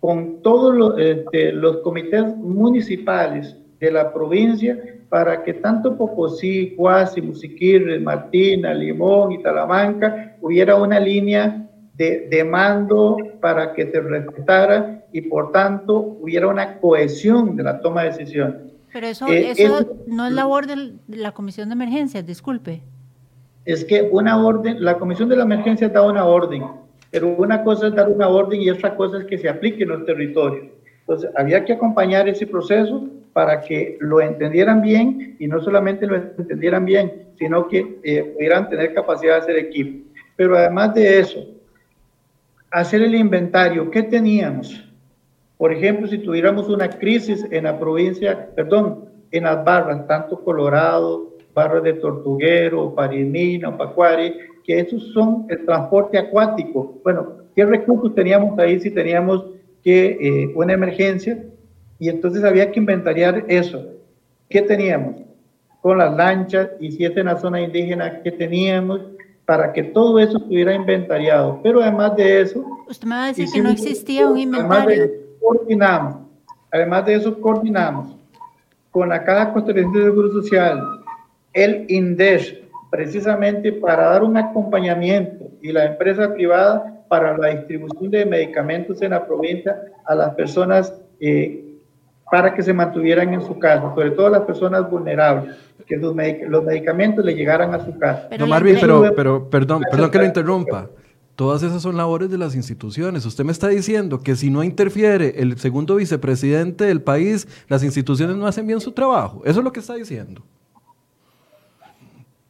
con 0.00 0.42
todos 0.42 0.74
los, 0.74 0.98
este, 0.98 1.52
los 1.52 1.78
comités 1.78 2.24
municipales 2.36 3.56
de 3.80 3.90
la 3.90 4.12
provincia 4.12 4.78
para 5.08 5.42
que 5.42 5.54
tanto 5.54 5.96
Pocosí, 5.96 6.74
Cuasi, 6.76 7.22
Musiquirres, 7.22 8.00
Martina, 8.00 8.74
Limón 8.74 9.32
y 9.32 9.42
Talamanca 9.42 10.36
hubiera 10.40 10.76
una 10.76 11.00
línea 11.00 11.66
de, 11.94 12.28
de, 12.30 12.44
mando 12.44 13.16
para 13.40 13.72
que 13.72 13.90
se 13.90 14.00
respetara 14.00 14.97
y 15.12 15.22
por 15.22 15.52
tanto 15.52 16.16
hubiera 16.20 16.48
una 16.48 16.78
cohesión 16.78 17.56
de 17.56 17.62
la 17.62 17.80
toma 17.80 18.02
de 18.02 18.10
decisiones. 18.10 18.56
Pero 18.92 19.06
eso, 19.06 19.26
eh, 19.28 19.52
eso, 19.56 19.96
no 20.06 20.26
es 20.26 20.32
labor 20.32 20.66
de 20.66 20.94
la 21.08 21.32
Comisión 21.32 21.68
de 21.68 21.74
Emergencias, 21.74 22.26
disculpe. 22.26 22.82
Es 23.64 23.84
que 23.84 24.08
una 24.10 24.42
orden, 24.42 24.82
la 24.82 24.98
Comisión 24.98 25.28
de 25.28 25.36
la 25.36 25.44
Emergencia 25.44 25.88
da 25.88 26.02
una 26.02 26.24
orden, 26.24 26.64
pero 27.10 27.28
una 27.28 27.62
cosa 27.62 27.88
es 27.88 27.94
dar 27.94 28.08
una 28.08 28.28
orden 28.28 28.60
y 28.62 28.70
otra 28.70 28.96
cosa 28.96 29.18
es 29.18 29.24
que 29.24 29.38
se 29.38 29.48
aplique 29.48 29.82
en 29.82 29.90
los 29.90 30.04
territorios. 30.06 30.68
Entonces, 31.00 31.30
había 31.36 31.64
que 31.64 31.74
acompañar 31.74 32.28
ese 32.28 32.46
proceso 32.46 33.06
para 33.32 33.60
que 33.60 33.96
lo 34.00 34.20
entendieran 34.20 34.82
bien 34.82 35.36
y 35.38 35.46
no 35.46 35.60
solamente 35.62 36.06
lo 36.06 36.16
entendieran 36.16 36.84
bien, 36.84 37.28
sino 37.38 37.68
que 37.68 37.98
eh, 38.02 38.32
pudieran 38.34 38.68
tener 38.68 38.94
capacidad 38.94 39.34
de 39.34 39.38
hacer 39.40 39.56
equipo. 39.56 40.06
Pero 40.36 40.56
además 40.56 40.94
de 40.94 41.20
eso, 41.20 41.46
hacer 42.70 43.02
el 43.02 43.14
inventario, 43.14 43.90
¿qué 43.90 44.02
teníamos? 44.02 44.87
Por 45.58 45.72
ejemplo, 45.72 46.06
si 46.06 46.18
tuviéramos 46.18 46.68
una 46.68 46.88
crisis 46.88 47.44
en 47.50 47.64
la 47.64 47.78
provincia, 47.78 48.48
perdón, 48.54 49.06
en 49.32 49.44
las 49.44 49.64
barras, 49.64 50.06
tanto 50.06 50.42
Colorado, 50.42 51.36
barras 51.52 51.82
de 51.82 51.94
Tortuguero, 51.94 52.94
Parimina, 52.94 53.76
Pacuari, 53.76 54.34
que 54.64 54.78
esos 54.78 55.02
son 55.12 55.46
el 55.48 55.64
transporte 55.66 56.16
acuático. 56.16 57.00
Bueno, 57.02 57.38
¿qué 57.56 57.66
recursos 57.66 58.14
teníamos 58.14 58.56
ahí 58.58 58.78
si 58.78 58.90
teníamos 58.90 59.46
que 59.82 60.16
eh, 60.20 60.52
una 60.54 60.74
emergencia? 60.74 61.44
Y 61.98 62.08
entonces 62.08 62.44
había 62.44 62.70
que 62.70 62.78
inventariar 62.78 63.44
eso. 63.48 63.84
¿Qué 64.48 64.62
teníamos? 64.62 65.16
Con 65.80 65.98
las 65.98 66.16
lanchas, 66.16 66.70
y 66.78 66.92
si 66.92 67.04
es 67.04 67.16
en 67.16 67.26
la 67.26 67.36
zona 67.36 67.60
indígena, 67.60 68.22
¿qué 68.22 68.30
teníamos? 68.30 69.00
Para 69.44 69.72
que 69.72 69.82
todo 69.82 70.20
eso 70.20 70.38
estuviera 70.38 70.72
inventariado. 70.72 71.58
Pero 71.64 71.82
además 71.82 72.14
de 72.14 72.42
eso... 72.42 72.64
Usted 72.88 73.08
me 73.08 73.14
va 73.16 73.24
a 73.24 73.28
decir 73.28 73.48
que 73.52 73.60
no 73.60 73.70
existía 73.70 74.28
un 74.28 74.38
inventario. 74.38 75.27
Además 75.48 75.76
de 75.76 75.94
eso, 75.94 76.10
coordinamos. 76.10 76.16
Además 76.70 77.06
de 77.06 77.14
eso, 77.14 77.40
coordinamos 77.40 78.16
con 78.90 79.08
la 79.08 79.24
Caja 79.24 79.52
Costarricense 79.52 79.98
de 79.98 80.04
Seguro 80.04 80.32
Social, 80.32 80.82
el 81.52 81.86
INDES, 81.88 82.56
precisamente 82.90 83.72
para 83.72 84.10
dar 84.10 84.22
un 84.22 84.36
acompañamiento 84.36 85.46
y 85.60 85.72
la 85.72 85.84
empresa 85.86 86.32
privada 86.32 87.04
para 87.08 87.36
la 87.36 87.48
distribución 87.48 88.10
de 88.10 88.26
medicamentos 88.26 89.00
en 89.02 89.10
la 89.10 89.26
provincia 89.26 89.76
a 90.04 90.14
las 90.14 90.34
personas 90.34 90.94
eh, 91.20 91.64
para 92.30 92.52
que 92.54 92.62
se 92.62 92.72
mantuvieran 92.72 93.32
en 93.32 93.40
su 93.40 93.58
casa, 93.58 93.92
sobre 93.94 94.10
todo 94.10 94.28
las 94.28 94.42
personas 94.42 94.88
vulnerables, 94.90 95.56
que 95.86 95.96
los, 95.96 96.14
medicamentos 96.14 97.24
le 97.24 97.34
llegaran 97.34 97.74
a 97.74 97.84
su 97.84 97.98
casa. 97.98 98.28
no, 98.38 98.46
Marvin, 98.46 98.76
pero, 98.80 99.14
pero 99.14 99.48
perdón, 99.48 99.82
perdón 99.90 100.10
que 100.10 100.18
lo 100.18 100.24
interrumpa. 100.24 100.88
Todas 101.38 101.62
esas 101.62 101.82
son 101.82 101.96
labores 101.96 102.30
de 102.30 102.36
las 102.36 102.56
instituciones. 102.56 103.24
Usted 103.24 103.44
me 103.44 103.52
está 103.52 103.68
diciendo 103.68 104.18
que 104.18 104.34
si 104.34 104.50
no 104.50 104.64
interfiere 104.64 105.34
el 105.40 105.56
segundo 105.56 105.94
vicepresidente 105.94 106.82
del 106.82 107.00
país, 107.00 107.46
las 107.68 107.84
instituciones 107.84 108.34
no 108.34 108.44
hacen 108.48 108.66
bien 108.66 108.80
su 108.80 108.90
trabajo. 108.90 109.42
Eso 109.44 109.60
es 109.60 109.64
lo 109.64 109.72
que 109.72 109.78
está 109.78 109.94
diciendo. 109.94 110.42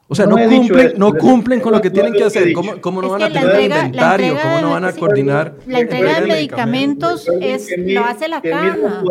O 0.09 0.15
sea, 0.15 0.25
no, 0.25 0.37
cumplen, 0.39 0.93
no 0.97 1.13
cumplen 1.13 1.61
con 1.61 1.75
lo 1.75 1.83
que 1.83 1.91
tienen 1.91 2.15
que 2.15 2.25
hacer. 2.25 2.55
¿Cómo, 2.55 2.81
cómo 2.81 3.03
no 3.03 3.11
van 3.11 3.25
a 3.25 3.31
tener 3.31 3.61
inventario? 3.61 4.39
¿Cómo 4.43 4.61
no 4.63 4.71
van 4.71 4.87
a 4.87 4.93
coordinar? 4.95 5.57
La 5.67 5.81
entrega 5.81 6.21
de 6.23 6.27
medicamentos 6.27 7.29
es, 7.43 7.69
lo 7.77 8.07
hace 8.07 8.27
la 8.27 8.41
caja. 8.41 9.03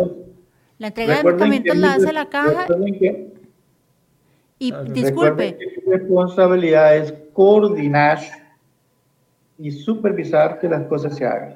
La 0.78 0.88
entrega 0.88 1.18
de 1.18 1.22
medicamentos 1.22 1.76
la 1.76 1.94
hace 1.94 2.12
la 2.12 2.28
caja. 2.28 2.66
y 4.58 4.72
disculpe. 4.90 5.56
su 5.84 5.88
responsabilidad 5.88 6.96
es 6.96 7.14
coordinar 7.32 8.18
y 9.58 9.70
supervisar 9.70 10.58
que 10.60 10.68
las 10.68 10.86
cosas 10.86 11.16
se 11.16 11.26
hagan. 11.26 11.54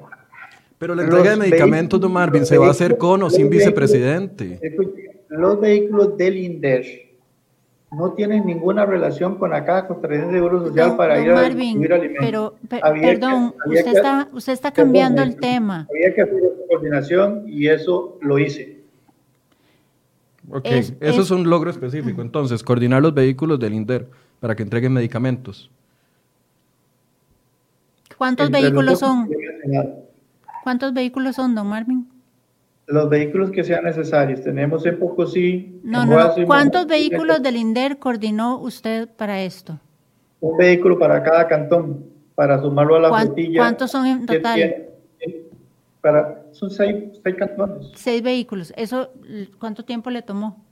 Pero 0.77 0.95
la 0.95 1.03
entrega 1.03 1.31
de 1.31 1.37
medicamentos, 1.37 1.99
don 1.99 2.11
Marvin, 2.11 2.45
se 2.45 2.57
va 2.57 2.67
a 2.67 2.71
hacer 2.71 2.97
con 2.97 3.23
o 3.23 3.29
sin 3.29 3.49
vicepresidente. 3.49 4.59
Los 5.29 5.59
vehículos 5.59 6.17
del 6.17 6.37
INDER 6.37 6.85
no 7.91 8.13
tienen 8.13 8.45
ninguna 8.45 8.85
relación 8.85 9.37
con 9.37 9.51
la 9.51 9.63
Caja 9.63 9.87
Costarricense 9.87 10.33
de 10.33 10.37
Seguro 10.39 10.67
Social 10.67 10.97
para 10.97 11.21
ir 11.21 11.31
a 11.31 11.43
distribuir 11.43 11.93
alimentos. 11.93 12.25
Pero, 12.25 12.55
perdón, 12.69 13.55
usted, 13.65 13.95
está, 13.95 14.29
usted 14.33 14.53
está 14.53 14.71
cambiando 14.71 15.21
el 15.21 15.37
tema. 15.37 15.87
Había 15.89 16.13
que 16.13 16.21
hacer 16.21 16.41
coordinación 16.69 17.43
y 17.47 17.67
eso 17.67 18.17
lo 18.21 18.39
hice. 18.39 18.79
Ok, 20.49 20.65
eso 20.65 21.21
es, 21.21 21.31
un 21.31 21.49
logro 21.49 21.69
específico. 21.69 22.21
Entonces, 22.21 22.61
coordinar 22.63 23.01
los 23.01 23.13
vehículos 23.13 23.59
del 23.59 23.73
INDER 23.73 24.07
para 24.39 24.55
que 24.55 24.63
entreguen 24.63 24.91
medicamentos. 24.91 25.71
¿Cuántos 28.17 28.49
vehículos 28.49 28.99
son? 28.99 29.29
¿Cuántos 30.63 30.93
vehículos 30.93 31.35
son, 31.35 31.55
don 31.55 31.67
Marvin? 31.67 32.09
Los 32.87 33.09
vehículos 33.09 33.51
que 33.51 33.63
sean 33.63 33.85
necesarios. 33.85 34.41
Tenemos 34.41 34.85
en 34.85 34.99
Pocosí. 34.99 35.79
No, 35.83 36.05
no, 36.05 36.33
¿Cuántos 36.45 36.85
vehículos 36.85 37.41
del 37.41 37.57
INDER 37.57 37.97
coordinó 37.99 38.59
usted 38.59 39.09
para 39.09 39.41
esto? 39.41 39.79
Un 40.39 40.57
vehículo 40.57 40.99
para 40.99 41.23
cada 41.23 41.47
cantón, 41.47 42.05
para 42.35 42.61
sumarlo 42.61 42.95
a 42.95 42.99
la 42.99 43.21
flotilla. 43.21 43.59
¿Cuántos 43.59 43.91
son 43.91 44.05
en 44.05 44.25
total? 44.25 44.89
para, 46.01 46.43
son 46.51 46.69
seis, 46.69 47.17
seis 47.23 47.35
cantones. 47.37 47.91
Seis 47.95 48.21
vehículos. 48.21 48.73
¿Eso 48.75 49.09
cuánto 49.57 49.85
tiempo 49.85 50.09
le 50.09 50.21
tomó? 50.21 50.62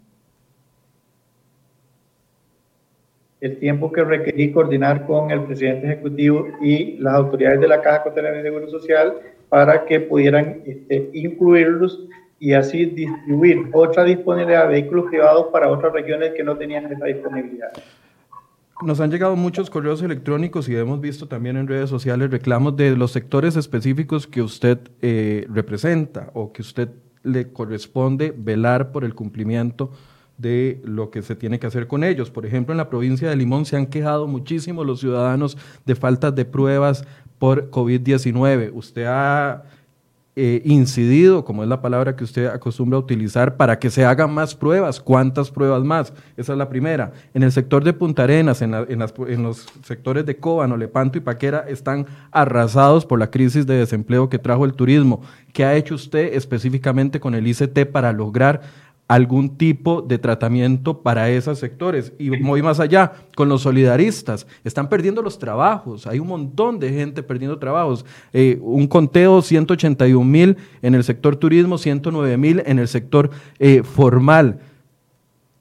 El 3.42 3.58
tiempo 3.58 3.92
que 3.92 4.04
requerí 4.04 4.52
coordinar 4.52 5.06
con 5.06 5.32
el 5.32 5.44
presidente 5.44 5.88
ejecutivo 5.88 6.48
y 6.62 6.98
las 7.00 7.16
autoridades 7.16 7.60
de 7.60 7.68
la 7.68 7.82
Caja 7.82 8.04
Costarricense 8.04 8.44
de 8.44 8.50
Seguro 8.50 8.70
Social 8.70 9.14
para 9.50 9.84
que 9.86 10.00
pudieran 10.00 10.62
este, 10.66 11.10
incluirlos 11.14 12.08
y 12.40 12.54
así 12.54 12.86
distribuir 12.86 13.68
otra 13.74 14.04
disponibilidad 14.04 14.64
de 14.64 14.74
vehículos 14.74 15.06
privados 15.10 15.48
para 15.52 15.70
otras 15.70 15.92
regiones 15.92 16.32
que 16.38 16.44
no 16.44 16.56
tenían 16.56 16.92
esa 16.92 17.06
disponibilidad. 17.06 17.72
Nos 18.84 19.00
han 19.00 19.12
llegado 19.12 19.36
muchos 19.36 19.70
correos 19.70 20.02
electrónicos 20.02 20.70
y 20.70 20.76
hemos 20.76 21.02
visto 21.02 21.28
también 21.28 21.58
en 21.58 21.68
redes 21.68 21.90
sociales 21.90 22.32
reclamos 22.32 22.76
de 22.78 22.96
los 22.96 23.12
sectores 23.12 23.56
específicos 23.56 24.26
que 24.26 24.42
usted 24.42 24.80
eh, 25.02 25.46
representa 25.50 26.32
o 26.34 26.52
que 26.52 26.62
usted 26.62 26.90
le 27.24 27.52
corresponde 27.52 28.34
velar 28.36 28.92
por 28.92 29.04
el 29.04 29.14
cumplimiento 29.14 29.92
de 30.42 30.82
lo 30.84 31.12
que 31.12 31.22
se 31.22 31.36
tiene 31.36 31.60
que 31.60 31.68
hacer 31.68 31.88
con 31.88 32.04
ellos. 32.04 32.32
Por 32.32 32.46
ejemplo, 32.46 32.74
en 32.74 32.78
la 32.78 32.90
provincia 32.90 33.30
de 33.30 33.36
Limón 33.36 33.66
se 33.66 33.78
han 33.78 33.86
quejado 33.86 34.28
muchísimo 34.28 34.84
los 34.84 35.00
ciudadanos 35.00 35.58
de 35.86 35.96
faltas 35.96 36.36
de 36.36 36.46
pruebas 36.46 37.06
por 37.38 37.70
COVID-19. 37.70 38.72
Usted 38.74 39.06
ha 39.08 39.64
eh, 40.36 40.62
incidido, 40.66 41.44
como 41.44 41.62
es 41.62 41.70
la 41.70 41.82
palabra 41.82 42.16
que 42.16 42.24
usted 42.24 42.48
acostumbra 42.48 42.98
utilizar, 42.98 43.58
para 43.58 43.78
que 43.78 43.92
se 43.92 44.04
hagan 44.04 44.34
más 44.34 44.56
pruebas. 44.56 45.00
¿Cuántas 45.00 45.52
pruebas 45.52 45.84
más? 45.84 46.12
Esa 46.38 46.54
es 46.54 46.58
la 46.58 46.70
primera. 46.70 47.12
En 47.34 47.44
el 47.44 47.52
sector 47.52 47.84
de 47.84 47.94
Punta 47.94 48.24
Arenas, 48.24 48.62
en, 48.64 48.74
en 48.74 49.44
los 49.44 49.68
sectores 49.84 50.26
de 50.26 50.38
Cóbano, 50.38 50.76
Lepanto 50.76 51.18
y 51.18 51.22
Paquera, 51.22 51.66
están 51.68 52.08
arrasados 52.32 53.06
por 53.06 53.20
la 53.20 53.30
crisis 53.30 53.68
de 53.68 53.76
desempleo 53.76 54.30
que 54.30 54.40
trajo 54.40 54.66
el 54.66 54.74
turismo. 54.74 55.22
¿Qué 55.54 55.66
ha 55.66 55.76
hecho 55.76 55.96
usted 55.96 56.34
específicamente 56.34 57.20
con 57.20 57.36
el 57.36 57.46
ICT 57.46 57.86
para 57.92 58.12
lograr 58.12 58.62
algún 59.12 59.58
tipo 59.58 60.02
de 60.02 60.18
tratamiento 60.18 61.02
para 61.02 61.30
esos 61.30 61.60
sectores. 61.60 62.14
Y 62.18 62.30
voy 62.42 62.62
más 62.62 62.80
allá, 62.80 63.12
con 63.36 63.50
los 63.50 63.64
solidaristas, 63.64 64.48
están 64.64 64.88
perdiendo 64.88 65.22
los 65.22 65.38
trabajos, 65.38 66.08
hay 66.08 66.20
un 66.20 66.30
montón 66.30 66.80
de 66.80 66.94
gente 66.94 67.22
perdiendo 67.22 67.60
trabajos. 67.60 68.06
Eh, 68.32 68.58
un 68.62 68.88
conteo, 68.88 69.42
181 69.42 70.24
mil 70.24 70.56
en 70.82 70.96
el 70.96 71.04
sector 71.04 71.36
turismo, 71.36 71.78
109 71.78 72.38
mil 72.38 72.64
en 72.66 72.80
el 72.80 72.88
sector 72.88 73.32
eh, 73.60 73.84
formal. 73.84 74.60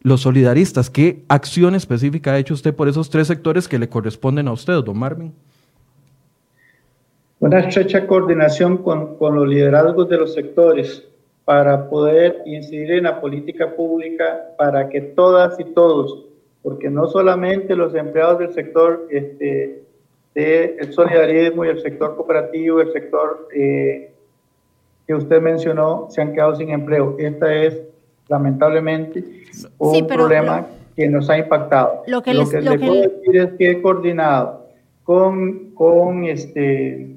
Los 0.01 0.21
solidaristas, 0.21 0.89
¿qué 0.89 1.25
acción 1.27 1.75
específica 1.75 2.35
ha 2.35 2.39
hecho 2.39 2.55
usted 2.55 2.73
por 2.73 2.89
esos 2.89 3.11
tres 3.11 3.27
sectores 3.27 3.67
que 3.67 3.81
le 3.81 3.89
corresponden 3.89 4.47
a 4.47 4.53
usted, 4.53 4.75
don 4.75 4.97
Marvin? 4.97 5.33
Una 7.41 7.59
estrecha 7.59 8.07
coordinación 8.07 8.79
con, 8.79 9.17
con 9.17 9.35
los 9.35 9.49
liderazgos 9.49 10.09
de 10.09 10.19
los 10.19 10.35
sectores 10.35 11.10
para 11.45 11.89
poder 11.89 12.43
incidir 12.47 12.93
en 12.93 13.05
la 13.05 13.21
política 13.21 13.75
pública 13.75 14.55
para 14.57 14.89
que 14.89 15.01
todas 15.01 15.59
y 15.59 15.65
todos, 15.65 16.27
porque 16.63 16.91
no 16.91 17.07
solamente 17.07 17.75
los 17.75 17.95
empleados 17.95 18.39
del 18.39 18.53
sector 18.53 19.07
este, 19.11 19.83
del 20.35 20.93
solidarismo 20.93 21.65
y 21.65 21.69
el 21.69 21.81
sector 21.81 22.15
cooperativo, 22.17 22.81
el 22.81 22.93
sector 22.93 23.49
eh, 23.55 24.13
que 25.07 25.15
usted 25.15 25.41
mencionó, 25.41 26.07
se 26.11 26.21
han 26.21 26.33
quedado 26.33 26.55
sin 26.55 26.71
empleo. 26.71 27.17
Esta 27.19 27.53
es 27.53 27.83
lamentablemente 28.29 29.25
un 29.79 30.07
problema 30.07 30.67
que 30.95 31.09
nos 31.09 31.29
ha 31.31 31.39
impactado. 31.39 32.05
Lo 32.07 32.23
que, 32.23 32.35
les, 32.35 32.49
puedo 32.49 32.95
decir 32.95 33.37
es 33.37 33.53
que 33.59 33.71
he 33.71 33.83
coordinado 33.83 34.69
con, 35.03 35.71
con, 35.75 36.25
este, 36.25 37.17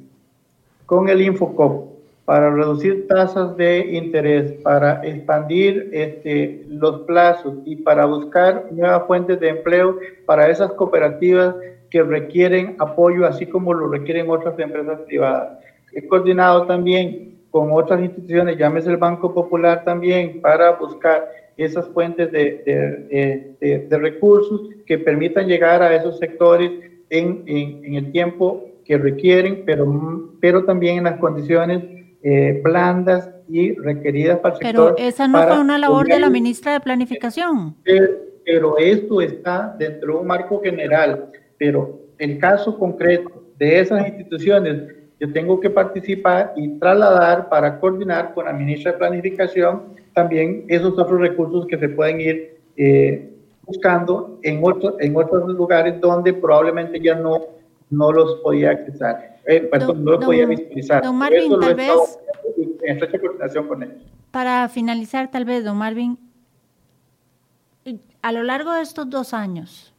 con 0.88 1.07
el 1.09 1.21
Infocop 1.21 1.92
para 2.25 2.49
reducir 2.49 3.07
tasas 3.07 3.57
de 3.57 3.79
interés, 3.79 4.53
para 4.63 5.05
expandir 5.05 5.89
este, 5.91 6.63
los 6.69 7.01
plazos 7.01 7.55
y 7.65 7.75
para 7.77 8.05
buscar 8.05 8.67
nuevas 8.71 9.05
fuentes 9.07 9.39
de 9.39 9.49
empleo 9.49 9.99
para 10.25 10.49
esas 10.49 10.71
cooperativas 10.73 11.55
que 11.89 12.01
requieren 12.01 12.75
apoyo, 12.79 13.25
así 13.25 13.45
como 13.45 13.73
lo 13.73 13.89
requieren 13.89 14.29
otras 14.29 14.57
empresas 14.57 15.01
privadas. 15.01 15.59
He 15.91 16.07
coordinado 16.07 16.65
también 16.65 17.39
con 17.51 17.71
otras 17.71 17.99
instituciones, 18.01 18.57
llámese 18.57 18.89
el 18.89 18.97
Banco 18.97 19.33
Popular 19.33 19.83
también, 19.83 20.41
para 20.41 20.71
buscar 20.71 21.29
esas 21.57 21.88
fuentes 21.89 22.31
de, 22.31 23.88
recursos 23.91 24.69
que 24.88 24.97
permitan 24.97 25.47
llegar 25.47 25.83
a 25.83 25.95
esos 25.95 26.17
sectores 26.17 26.71
en, 27.09 27.43
en, 27.45 27.86
en 27.86 27.93
el 27.95 28.12
tiempo 28.12 28.65
que 28.86 28.97
requieren, 28.97 29.63
pero, 29.65 30.31
pero 30.41 30.63
también 30.63 30.97
en 30.97 31.03
las 31.03 31.19
condiciones 31.19 31.83
eh, 32.25 32.62
blandas 32.63 33.29
y 33.49 33.73
requeridas 33.73 34.39
para 34.39 34.55
el 34.55 34.62
sector. 34.62 34.95
Pero 34.95 35.07
esa 35.07 35.27
no 35.27 35.43
fue 35.45 35.59
una 35.59 35.77
labor 35.77 36.07
de 36.07 36.19
la 36.19 36.29
ministra 36.29 36.71
de 36.71 36.79
Planificación. 36.79 37.75
Pero, 37.83 38.77
esto 38.77 39.21
está 39.21 39.75
dentro 39.77 40.13
de 40.13 40.19
un 40.19 40.27
marco 40.27 40.62
general. 40.62 41.31
Pero 41.57 41.99
el 42.17 42.39
caso 42.39 42.79
concreto 42.79 43.43
de 43.57 43.81
esas 43.81 44.07
instituciones, 44.07 44.83
yo 45.19 45.33
tengo 45.33 45.59
que 45.59 45.69
participar 45.69 46.53
y 46.55 46.79
trasladar 46.79 47.49
para 47.49 47.77
coordinar 47.77 48.33
con 48.33 48.45
la 48.45 48.53
ministra 48.53 48.93
de 48.93 48.97
Planificación 48.99 49.93
también 50.13 50.63
esos 50.69 50.97
otros 50.97 51.19
recursos 51.19 51.65
que 51.67 51.77
se 51.77 51.89
pueden 51.89 52.21
ir 52.21 52.57
eh, 52.77 53.33
buscando 53.65 54.39
en, 54.43 54.62
otros 54.63 54.95
en 54.99 55.15
otros 55.15 55.49
lugares 55.49 55.99
donde 55.99 56.33
probablemente 56.33 57.01
ya 57.01 57.15
no, 57.15 57.41
no 57.89 58.12
los 58.12 58.36
podía 58.36 58.71
accesar 58.71 59.33
eh, 59.45 59.62
perdón, 59.71 60.03
no 60.03 60.12
lo 60.12 60.19
podía 60.19 60.45
visibilizar. 60.45 61.03
Don 61.03 61.15
Marvin, 61.15 61.60
tal 61.60 61.75
vez... 61.75 61.91
En 62.86 62.99
coordinación 62.99 63.67
con 63.67 63.84
ellos. 63.84 64.03
Para 64.32 64.67
finalizar, 64.67 65.32
tal 65.32 65.45
vez, 65.45 65.63
don 65.63 65.77
Marvin, 65.77 66.17
a 68.21 68.32
lo 68.32 68.43
largo 68.43 68.73
de 68.73 68.82
estos 68.82 69.10
dos 69.10 69.34
años, 69.34 69.93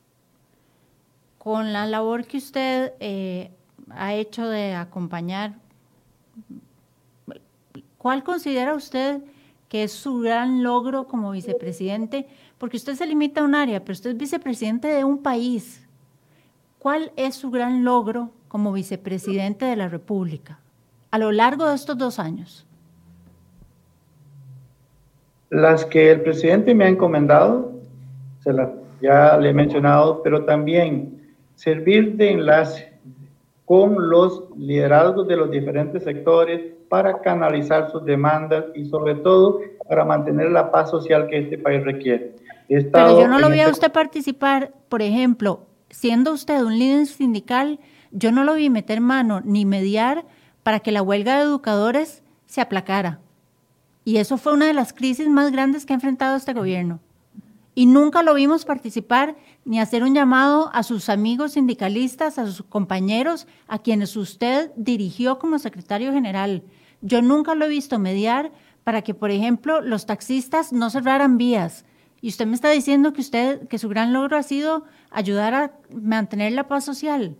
con 1.38 1.72
la 1.72 1.86
labor 1.86 2.26
que 2.26 2.38
usted 2.38 2.92
eh, 3.00 3.50
ha 3.90 4.14
hecho 4.14 4.48
de 4.48 4.74
acompañar, 4.74 5.54
¿cuál 7.98 8.22
considera 8.22 8.74
usted 8.74 9.22
que 9.68 9.84
es 9.84 9.92
su 9.92 10.20
gran 10.20 10.62
logro 10.62 11.06
como 11.06 11.30
vicepresidente? 11.30 12.26
Porque 12.58 12.76
usted 12.76 12.94
se 12.94 13.06
limita 13.06 13.40
a 13.40 13.44
un 13.44 13.54
área, 13.54 13.80
pero 13.80 13.92
usted 13.92 14.10
es 14.10 14.16
vicepresidente 14.16 14.88
de 14.88 15.04
un 15.04 15.22
país. 15.22 15.86
¿Cuál 16.78 17.12
es 17.16 17.34
su 17.34 17.50
gran 17.50 17.84
logro 17.84 18.30
como 18.54 18.72
vicepresidente 18.72 19.64
de 19.64 19.74
la 19.74 19.88
República 19.88 20.60
a 21.10 21.18
lo 21.18 21.32
largo 21.32 21.68
de 21.68 21.74
estos 21.74 21.98
dos 21.98 22.20
años? 22.20 22.64
Las 25.50 25.84
que 25.84 26.12
el 26.12 26.20
presidente 26.20 26.72
me 26.72 26.84
ha 26.84 26.88
encomendado, 26.88 27.72
se 28.44 28.52
las 28.52 28.68
ya 29.02 29.36
le 29.38 29.48
he 29.48 29.52
mencionado, 29.52 30.22
pero 30.22 30.44
también 30.44 31.34
servir 31.56 32.14
de 32.14 32.30
enlace 32.30 32.92
con 33.64 34.08
los 34.08 34.44
liderazgos 34.56 35.26
de 35.26 35.36
los 35.36 35.50
diferentes 35.50 36.04
sectores 36.04 36.60
para 36.88 37.22
canalizar 37.22 37.90
sus 37.90 38.04
demandas 38.04 38.66
y 38.76 38.84
sobre 38.84 39.16
todo 39.16 39.62
para 39.88 40.04
mantener 40.04 40.52
la 40.52 40.70
paz 40.70 40.90
social 40.90 41.26
que 41.26 41.38
este 41.40 41.58
país 41.58 41.82
requiere. 41.82 42.36
Pero 42.68 43.18
yo 43.18 43.26
no 43.26 43.40
lo 43.40 43.50
vi 43.50 43.58
a 43.58 43.62
este 43.62 43.72
usted 43.72 43.92
participar, 43.92 44.72
por 44.88 45.02
ejemplo, 45.02 45.66
siendo 45.90 46.32
usted 46.32 46.62
un 46.62 46.78
líder 46.78 47.06
sindical, 47.06 47.80
yo 48.14 48.30
no 48.30 48.44
lo 48.44 48.54
vi 48.54 48.70
meter 48.70 49.00
mano 49.00 49.40
ni 49.44 49.66
mediar 49.66 50.24
para 50.62 50.80
que 50.80 50.92
la 50.92 51.02
huelga 51.02 51.36
de 51.36 51.42
educadores 51.42 52.22
se 52.46 52.60
aplacara. 52.60 53.20
Y 54.04 54.18
eso 54.18 54.38
fue 54.38 54.52
una 54.52 54.66
de 54.66 54.72
las 54.72 54.92
crisis 54.92 55.28
más 55.28 55.50
grandes 55.50 55.84
que 55.84 55.92
ha 55.92 55.96
enfrentado 55.96 56.36
este 56.36 56.52
gobierno. 56.52 57.00
Y 57.74 57.86
nunca 57.86 58.22
lo 58.22 58.34
vimos 58.34 58.64
participar 58.64 59.36
ni 59.64 59.80
hacer 59.80 60.04
un 60.04 60.14
llamado 60.14 60.70
a 60.72 60.84
sus 60.84 61.08
amigos 61.08 61.52
sindicalistas, 61.52 62.38
a 62.38 62.46
sus 62.46 62.62
compañeros, 62.62 63.48
a 63.66 63.80
quienes 63.80 64.16
usted 64.16 64.70
dirigió 64.76 65.40
como 65.40 65.58
secretario 65.58 66.12
general. 66.12 66.62
Yo 67.02 67.20
nunca 67.20 67.56
lo 67.56 67.64
he 67.64 67.68
visto 67.68 67.98
mediar 67.98 68.52
para 68.84 69.02
que, 69.02 69.14
por 69.14 69.32
ejemplo, 69.32 69.80
los 69.80 70.06
taxistas 70.06 70.72
no 70.72 70.88
cerraran 70.88 71.36
vías. 71.36 71.84
Y 72.20 72.28
usted 72.28 72.46
me 72.46 72.54
está 72.54 72.70
diciendo 72.70 73.12
que 73.12 73.22
usted 73.22 73.66
que 73.66 73.78
su 73.78 73.88
gran 73.88 74.12
logro 74.12 74.36
ha 74.36 74.44
sido 74.44 74.84
ayudar 75.10 75.54
a 75.54 75.72
mantener 75.92 76.52
la 76.52 76.68
paz 76.68 76.84
social. 76.84 77.36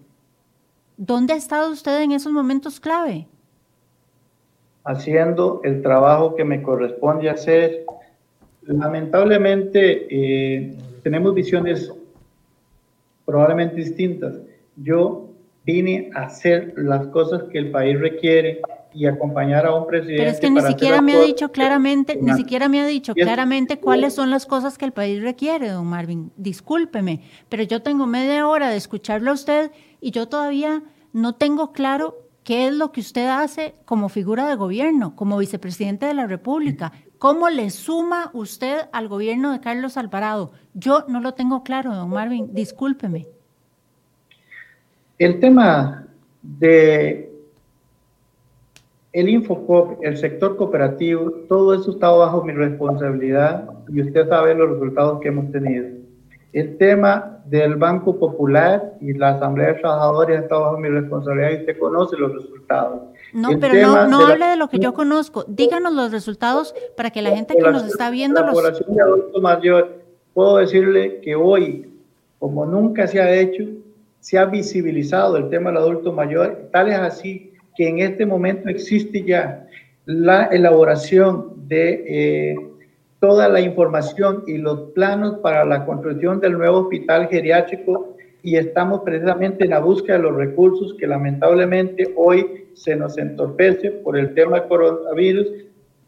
¿Dónde 0.97 1.33
ha 1.33 1.37
estado 1.37 1.73
usted 1.73 2.03
en 2.03 2.13
esos 2.13 2.33
momentos 2.33 2.79
clave? 2.79 3.27
Haciendo 4.85 5.61
el 5.65 5.83
trabajo 5.83 6.37
que 6.37 6.45
me 6.45 6.63
corresponde 6.63 7.29
hacer. 7.29 7.85
Lamentablemente 8.63 10.07
eh, 10.09 10.77
tenemos 11.03 11.35
visiones 11.35 11.93
probablemente 13.25 13.77
distintas. 13.77 14.35
Yo 14.77 15.31
vine 15.65 16.11
a 16.15 16.25
hacer 16.25 16.75
las 16.77 17.07
cosas 17.09 17.45
que 17.45 17.59
el 17.59 17.71
país 17.71 17.99
requiere 17.99 18.61
y 18.95 19.07
acompañar 19.07 19.67
a 19.67 19.75
un 19.75 19.87
presidente. 19.87 20.19
Pero 20.19 20.31
es 20.31 20.41
que 20.41 20.51
ni 20.51 20.61
siquiera 20.63 21.03
me 21.03 21.15
ha 21.15 21.21
dicho 21.21 21.51
claramente, 21.51 22.17
ni 22.21 22.33
siquiera 22.35 22.69
me 22.69 22.81
ha 22.81 22.87
dicho 22.87 23.15
claramente 23.15 23.79
cuáles 23.81 24.15
son 24.15 24.31
las 24.31 24.47
cosas 24.47 24.79
que 24.79 24.85
el 24.85 24.93
país 24.93 25.21
requiere, 25.23 25.69
don 25.69 25.87
Marvin. 25.87 26.31
Discúlpeme, 26.37 27.23
pero 27.49 27.65
yo 27.65 27.83
tengo 27.83 28.07
media 28.07 28.47
hora 28.47 28.71
de 28.71 28.77
escucharlo 28.77 29.33
a 29.33 29.35
usted 29.35 29.73
y 30.01 30.13
yo 30.13 30.29
todavía 30.29 30.83
no 31.13 31.35
tengo 31.35 31.73
claro 31.73 32.17
qué 32.45 32.69
es 32.69 32.75
lo 32.75 32.93
que 32.93 33.01
usted 33.01 33.27
hace 33.27 33.75
como 33.85 34.09
figura 34.09 34.47
de 34.49 34.55
gobierno, 34.55 35.17
como 35.17 35.39
vicepresidente 35.39 36.07
de 36.07 36.15
la 36.15 36.27
República. 36.27 36.93
¿Cómo 37.19 37.49
le 37.49 37.71
suma 37.71 38.31
usted 38.35 38.83
al 38.93 39.09
gobierno 39.09 39.53
de 39.53 39.61
Carlos 39.61 39.97
Alvarado? 39.97 40.53
Yo 40.75 41.05
no 41.09 41.21
lo 41.21 41.35
tengo 41.35 41.65
claro, 41.65 41.95
don 41.95 42.11
Marvin, 42.11 42.55
discúlpeme. 42.55 43.27
El 45.19 45.41
tema 45.41 46.07
de 46.43 47.34
el 49.15 49.29
Infocop, 49.29 50.03
el 50.03 50.17
sector 50.17 50.57
cooperativo, 50.57 51.31
todo 51.49 51.73
eso 51.73 51.93
está 51.93 52.11
bajo 52.11 52.43
mi 52.43 52.53
responsabilidad 52.53 53.65
y 53.89 54.03
usted 54.03 54.29
sabe 54.29 54.57
los 54.57 54.71
resultados 54.71 55.21
que 55.21 55.29
hemos 55.29 55.53
tenido. 55.53 55.87
El 56.53 56.77
tema 56.79 57.39
del 57.45 57.77
Banco 57.77 58.19
Popular 58.19 58.95
y 59.01 59.13
la 59.13 59.31
Asamblea 59.31 59.69
de 59.69 59.75
Trabajadores 59.75 60.43
está 60.43 60.59
bajo 60.59 60.79
mi 60.79 60.89
responsabilidad 60.89 61.51
y 61.53 61.61
usted 61.61 61.79
conoce 61.79 62.17
los 62.17 62.33
resultados. 62.33 63.03
No, 63.33 63.51
pero 63.61 64.09
no, 64.09 64.27
hable 64.27 64.47
de 64.47 64.57
lo 64.57 64.69
que 64.69 64.81
yo 64.81 64.93
conozco. 64.95 65.45
Díganos 65.47 65.93
los 65.93 66.11
resultados 66.11 66.75
para 66.97 67.11
que 67.11 67.23
la 67.23 67.31
gente 67.31 67.55
que 67.55 67.71
nos 67.71 67.85
está 67.85 68.11
viendo 68.11 68.41
la 68.41 68.51
población 68.51 68.97
de 68.97 69.01
adultos 69.01 69.41
mayores, 69.41 69.91
puedo 70.33 70.57
decirle 70.57 71.21
que 71.21 71.37
hoy, 71.37 71.89
como 72.41 72.67
nunca 72.67 73.07
se 73.07 73.21
ha 73.21 73.33
hecho, 73.33 73.63
se 74.19 74.39
ha 74.39 74.45
visibilizado 74.47 75.37
el 75.37 75.51
tema 75.51 75.71
del 75.71 75.79
adulto 75.79 76.13
mayor, 76.13 76.69
tal 76.73 76.89
es 76.89 76.99
así 76.99 77.54
que 77.77 77.89
en 77.89 78.01
este 78.01 78.25
momento 78.27 78.69
existe 78.69 79.23
ya 79.23 79.67
la 80.07 80.45
elaboración 80.47 81.69
de 81.69 82.05
eh, 82.07 82.57
toda 83.21 83.49
la 83.49 83.61
información 83.61 84.45
y 84.47 84.59
los 84.59 84.91
planos 84.93 85.39
para 85.39 85.65
la 85.65 85.87
construcción 85.87 86.41
del 86.41 86.59
nuevo 86.59 86.81
hospital 86.81 87.29
geriátrico 87.29 88.15
y 88.43 88.57
estamos 88.57 89.01
precisamente 89.03 89.65
en 89.65 89.71
la 89.71 89.79
búsqueda 89.79 90.19
de 90.19 90.25
los 90.25 90.37
recursos 90.37 90.95
que 90.99 91.07
lamentablemente 91.07 92.13
hoy 92.17 92.67
se 92.75 92.95
nos 92.95 93.17
entorpece 93.17 93.91
por 93.91 94.19
el 94.19 94.35
tema 94.35 94.61
del 94.61 94.69
coronavirus, 94.69 95.47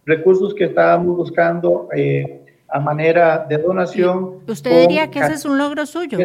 recursos 0.04 0.54
que 0.54 0.64
estábamos 0.64 1.16
buscando 1.16 1.88
eh, 1.96 2.42
a 2.68 2.78
manera 2.80 3.46
de 3.48 3.56
donación. 3.56 4.40
¿Usted 4.46 4.82
diría 4.82 5.10
que 5.10 5.20
ese 5.20 5.32
es 5.32 5.44
un 5.46 5.56
logro 5.56 5.86
suyo? 5.86 6.18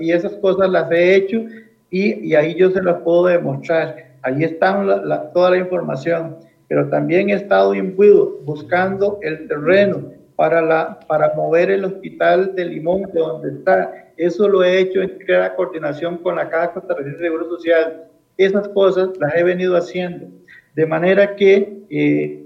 Y 0.00 0.12
esas 0.12 0.32
cosas 0.36 0.70
las 0.70 0.90
he 0.90 1.16
hecho 1.16 1.44
y, 1.90 2.28
y 2.28 2.34
ahí 2.34 2.54
yo 2.54 2.70
se 2.70 2.82
las 2.82 3.02
puedo 3.02 3.26
demostrar. 3.26 4.13
Ahí 4.24 4.42
está 4.42 4.84
toda 5.32 5.50
la 5.50 5.58
información 5.58 6.36
pero 6.68 6.88
también 6.88 7.30
he 7.30 7.34
estado 7.34 7.74
imbuido 7.74 8.38
buscando 8.44 9.18
el 9.22 9.46
terreno 9.48 10.12
para, 10.36 10.98
para 11.06 11.34
mover 11.34 11.70
el 11.70 11.84
hospital 11.84 12.54
de 12.54 12.64
Limón 12.64 13.02
de 13.12 13.20
donde 13.20 13.50
está. 13.50 14.10
Eso 14.16 14.48
lo 14.48 14.64
he 14.64 14.80
hecho 14.80 15.02
en 15.02 15.10
clara 15.18 15.54
coordinación 15.54 16.18
con 16.18 16.36
la 16.36 16.48
Caja 16.48 16.72
Costarricense 16.72 17.18
de 17.18 17.28
Seguro 17.28 17.48
Social. 17.48 18.04
Esas 18.36 18.68
cosas 18.68 19.10
las 19.20 19.34
he 19.36 19.44
venido 19.44 19.76
haciendo. 19.76 20.26
De 20.74 20.86
manera 20.86 21.36
que, 21.36 21.84
eh, 21.90 22.44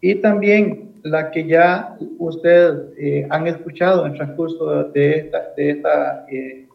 y 0.00 0.14
también 0.16 0.92
la 1.02 1.30
que 1.30 1.46
ya 1.46 1.96
ustedes 2.18 2.80
eh, 2.96 3.26
han 3.30 3.46
escuchado 3.46 4.06
en 4.06 4.12
el 4.12 4.18
transcurso 4.18 4.84
de 4.84 5.18
esta, 5.18 5.52
de 5.56 5.70
esta 5.70 6.26
eh, 6.30 6.68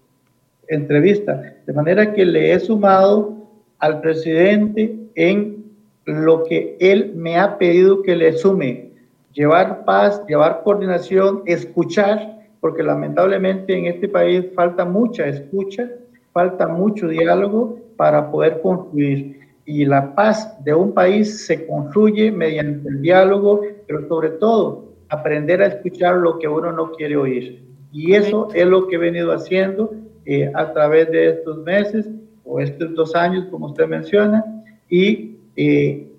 entrevista. 0.68 1.56
De 1.66 1.74
manera 1.74 2.14
que 2.14 2.26
le 2.26 2.54
he 2.54 2.60
sumado 2.60 3.39
al 3.80 4.02
presidente 4.02 4.96
en 5.16 5.66
lo 6.06 6.44
que 6.44 6.78
Él 6.80 7.14
me 7.16 7.38
ha 7.38 7.58
pedido 7.58 8.02
que 8.02 8.16
le 8.16 8.34
sume, 8.34 8.92
llevar 9.34 9.86
paz, 9.86 10.24
llevar 10.28 10.62
coordinación, 10.64 11.44
escuchar, 11.46 12.40
porque 12.60 12.84
lamentablemente 12.84 13.78
en 13.78 13.86
este 13.86 14.08
país 14.08 14.46
falta 14.56 14.86
mucha 14.86 15.28
escucha, 15.28 15.90
falta 16.34 16.68
mucho 16.68 17.08
diálogo 17.08 17.80
para 17.96 18.30
poder 18.32 18.62
construir. 18.62 19.40
Y 19.66 19.86
la 19.86 20.16
paz 20.16 20.58
de 20.64 20.74
un 20.74 20.94
país 20.94 21.46
se 21.46 21.68
construye 21.68 22.32
mediante 22.32 22.90
el 22.90 23.02
diálogo, 23.02 23.62
pero 23.88 24.08
sobre 24.08 24.30
todo 24.32 24.90
aprender 25.10 25.62
a 25.62 25.68
escuchar 25.68 26.16
lo 26.16 26.40
que 26.40 26.48
uno 26.48 26.72
no 26.72 26.92
quiere 26.92 27.16
oír. 27.16 27.64
Y 27.92 28.14
eso 28.14 28.50
es 28.54 28.66
lo 28.66 28.88
que 28.88 28.96
he 28.96 29.00
venido 29.00 29.32
haciendo 29.32 29.94
eh, 30.26 30.52
a 30.54 30.74
través 30.74 31.12
de 31.12 31.30
estos 31.30 31.58
meses 31.60 32.10
o 32.50 32.60
estos 32.60 32.94
dos 32.96 33.16
años, 33.16 33.46
como 33.52 33.68
usted 33.68 33.88
menciona, 33.88 34.44
y 34.90 35.38
eh, 35.56 36.12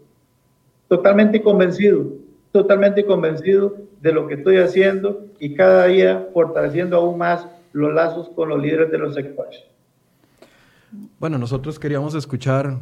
totalmente 0.88 1.42
convencido, 1.42 2.06
totalmente 2.52 3.04
convencido 3.04 3.76
de 4.00 4.12
lo 4.12 4.26
que 4.26 4.34
estoy 4.34 4.58
haciendo 4.58 5.26
y 5.38 5.54
cada 5.54 5.86
día 5.86 6.28
fortaleciendo 6.32 6.96
aún 6.96 7.18
más 7.18 7.46
los 7.72 7.92
lazos 7.92 8.28
con 8.30 8.48
los 8.48 8.60
líderes 8.60 8.90
de 8.90 8.98
los 8.98 9.14
sectores. 9.14 9.60
Bueno, 11.18 11.38
nosotros 11.38 11.78
queríamos 11.78 12.14
escuchar 12.14 12.78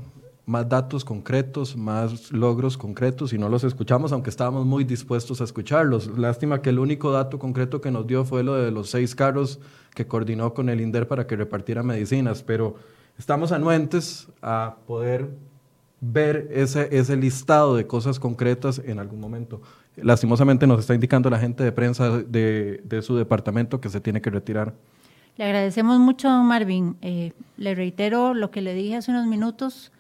más 0.46 0.66
datos 0.66 1.04
concretos, 1.04 1.76
más 1.76 2.32
logros 2.32 2.78
concretos 2.78 3.34
y 3.34 3.38
no 3.38 3.50
los 3.50 3.64
escuchamos, 3.64 4.12
aunque 4.12 4.30
estábamos 4.30 4.64
muy 4.64 4.84
dispuestos 4.84 5.42
a 5.42 5.44
escucharlos. 5.44 6.18
Lástima 6.18 6.62
que 6.62 6.70
el 6.70 6.78
único 6.78 7.12
dato 7.12 7.38
concreto 7.38 7.82
que 7.82 7.90
nos 7.90 8.06
dio 8.06 8.24
fue 8.24 8.42
lo 8.42 8.54
de 8.54 8.70
los 8.70 8.88
seis 8.88 9.14
carros 9.14 9.60
que 9.94 10.06
coordinó 10.06 10.54
con 10.54 10.70
el 10.70 10.80
INDER 10.80 11.06
para 11.06 11.26
que 11.26 11.36
repartiera 11.36 11.82
medicinas, 11.82 12.42
pero 12.42 12.76
estamos 13.18 13.52
anuentes 13.52 14.28
a 14.40 14.76
poder 14.86 15.28
ver 16.00 16.48
ese, 16.52 16.88
ese 16.96 17.16
listado 17.16 17.76
de 17.76 17.86
cosas 17.86 18.20
concretas 18.20 18.80
en 18.84 18.98
algún 18.98 19.20
momento. 19.20 19.60
Lastimosamente 19.96 20.66
nos 20.66 20.80
está 20.80 20.94
indicando 20.94 21.28
la 21.28 21.38
gente 21.38 21.64
de 21.64 21.72
prensa 21.72 22.18
de, 22.18 22.80
de 22.84 23.02
su 23.02 23.16
departamento 23.16 23.80
que 23.80 23.88
se 23.88 24.00
tiene 24.00 24.22
que 24.22 24.30
retirar. 24.30 24.74
Le 25.36 25.44
agradecemos 25.44 25.98
mucho, 25.98 26.28
Marvin. 26.28 26.96
Eh, 27.02 27.32
le 27.56 27.74
reitero 27.74 28.34
lo 28.34 28.50
que 28.50 28.60
le 28.60 28.74
dije 28.74 28.96
hace 28.96 29.10
unos 29.10 29.26
minutos. 29.26 29.92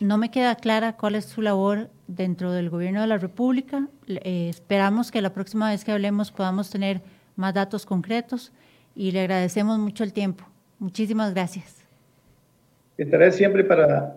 No 0.00 0.18
me 0.18 0.30
queda 0.30 0.56
clara 0.56 0.96
cuál 0.96 1.14
es 1.14 1.26
su 1.26 1.42
labor 1.42 1.90
dentro 2.08 2.52
del 2.52 2.70
gobierno 2.70 3.00
de 3.00 3.06
la 3.06 3.18
República. 3.18 3.88
Eh, 4.06 4.48
esperamos 4.50 5.10
que 5.10 5.22
la 5.22 5.32
próxima 5.32 5.70
vez 5.70 5.84
que 5.84 5.92
hablemos 5.92 6.32
podamos 6.32 6.70
tener 6.70 7.02
más 7.36 7.54
datos 7.54 7.86
concretos 7.86 8.52
y 8.94 9.12
le 9.12 9.20
agradecemos 9.20 9.78
mucho 9.78 10.04
el 10.04 10.12
tiempo. 10.12 10.44
Muchísimas 10.82 11.32
gracias. 11.32 11.76
Estaré 12.98 13.30
siempre 13.30 13.62
para 13.62 14.16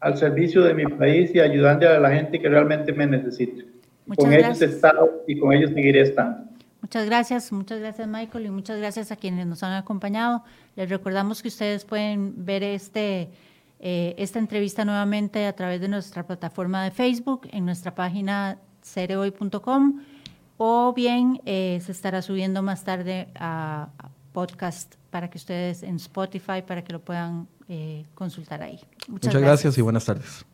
al 0.00 0.18
servicio 0.18 0.64
de 0.64 0.74
mi 0.74 0.84
país 0.84 1.30
y 1.32 1.38
ayudando 1.38 1.88
a 1.88 2.00
la 2.00 2.10
gente 2.10 2.40
que 2.40 2.48
realmente 2.48 2.92
me 2.92 3.06
necesita. 3.06 3.62
Muchas 4.06 4.24
con 4.24 4.32
ellos 4.32 4.60
he 4.60 4.64
estado 4.64 5.22
y 5.28 5.38
con 5.38 5.52
ellos 5.52 5.70
seguiré 5.70 6.00
estando. 6.00 6.50
Muchas 6.82 7.06
gracias, 7.06 7.52
muchas 7.52 7.78
gracias 7.78 8.08
Michael 8.08 8.46
y 8.46 8.50
muchas 8.50 8.78
gracias 8.78 9.12
a 9.12 9.16
quienes 9.16 9.46
nos 9.46 9.62
han 9.62 9.74
acompañado. 9.74 10.42
Les 10.74 10.90
recordamos 10.90 11.42
que 11.42 11.48
ustedes 11.48 11.84
pueden 11.84 12.44
ver 12.44 12.64
este, 12.64 13.28
eh, 13.78 14.16
esta 14.18 14.40
entrevista 14.40 14.84
nuevamente 14.84 15.46
a 15.46 15.52
través 15.52 15.80
de 15.80 15.86
nuestra 15.86 16.26
plataforma 16.26 16.82
de 16.82 16.90
Facebook, 16.90 17.46
en 17.52 17.64
nuestra 17.64 17.94
página 17.94 18.58
cereoy.com 18.82 20.00
o 20.56 20.92
bien 20.92 21.40
eh, 21.46 21.80
se 21.84 21.92
estará 21.92 22.20
subiendo 22.20 22.62
más 22.62 22.82
tarde 22.82 23.28
a, 23.36 23.90
a 23.96 24.09
podcast 24.32 24.94
para 25.10 25.28
que 25.28 25.38
ustedes 25.38 25.82
en 25.82 25.96
Spotify, 25.96 26.62
para 26.66 26.82
que 26.82 26.92
lo 26.92 27.00
puedan 27.00 27.48
eh, 27.68 28.04
consultar 28.14 28.62
ahí. 28.62 28.80
Muchas, 29.08 29.34
gracias 29.34 29.78
y 29.78 29.82
buenas 29.82 30.04
tardes. 30.04 30.44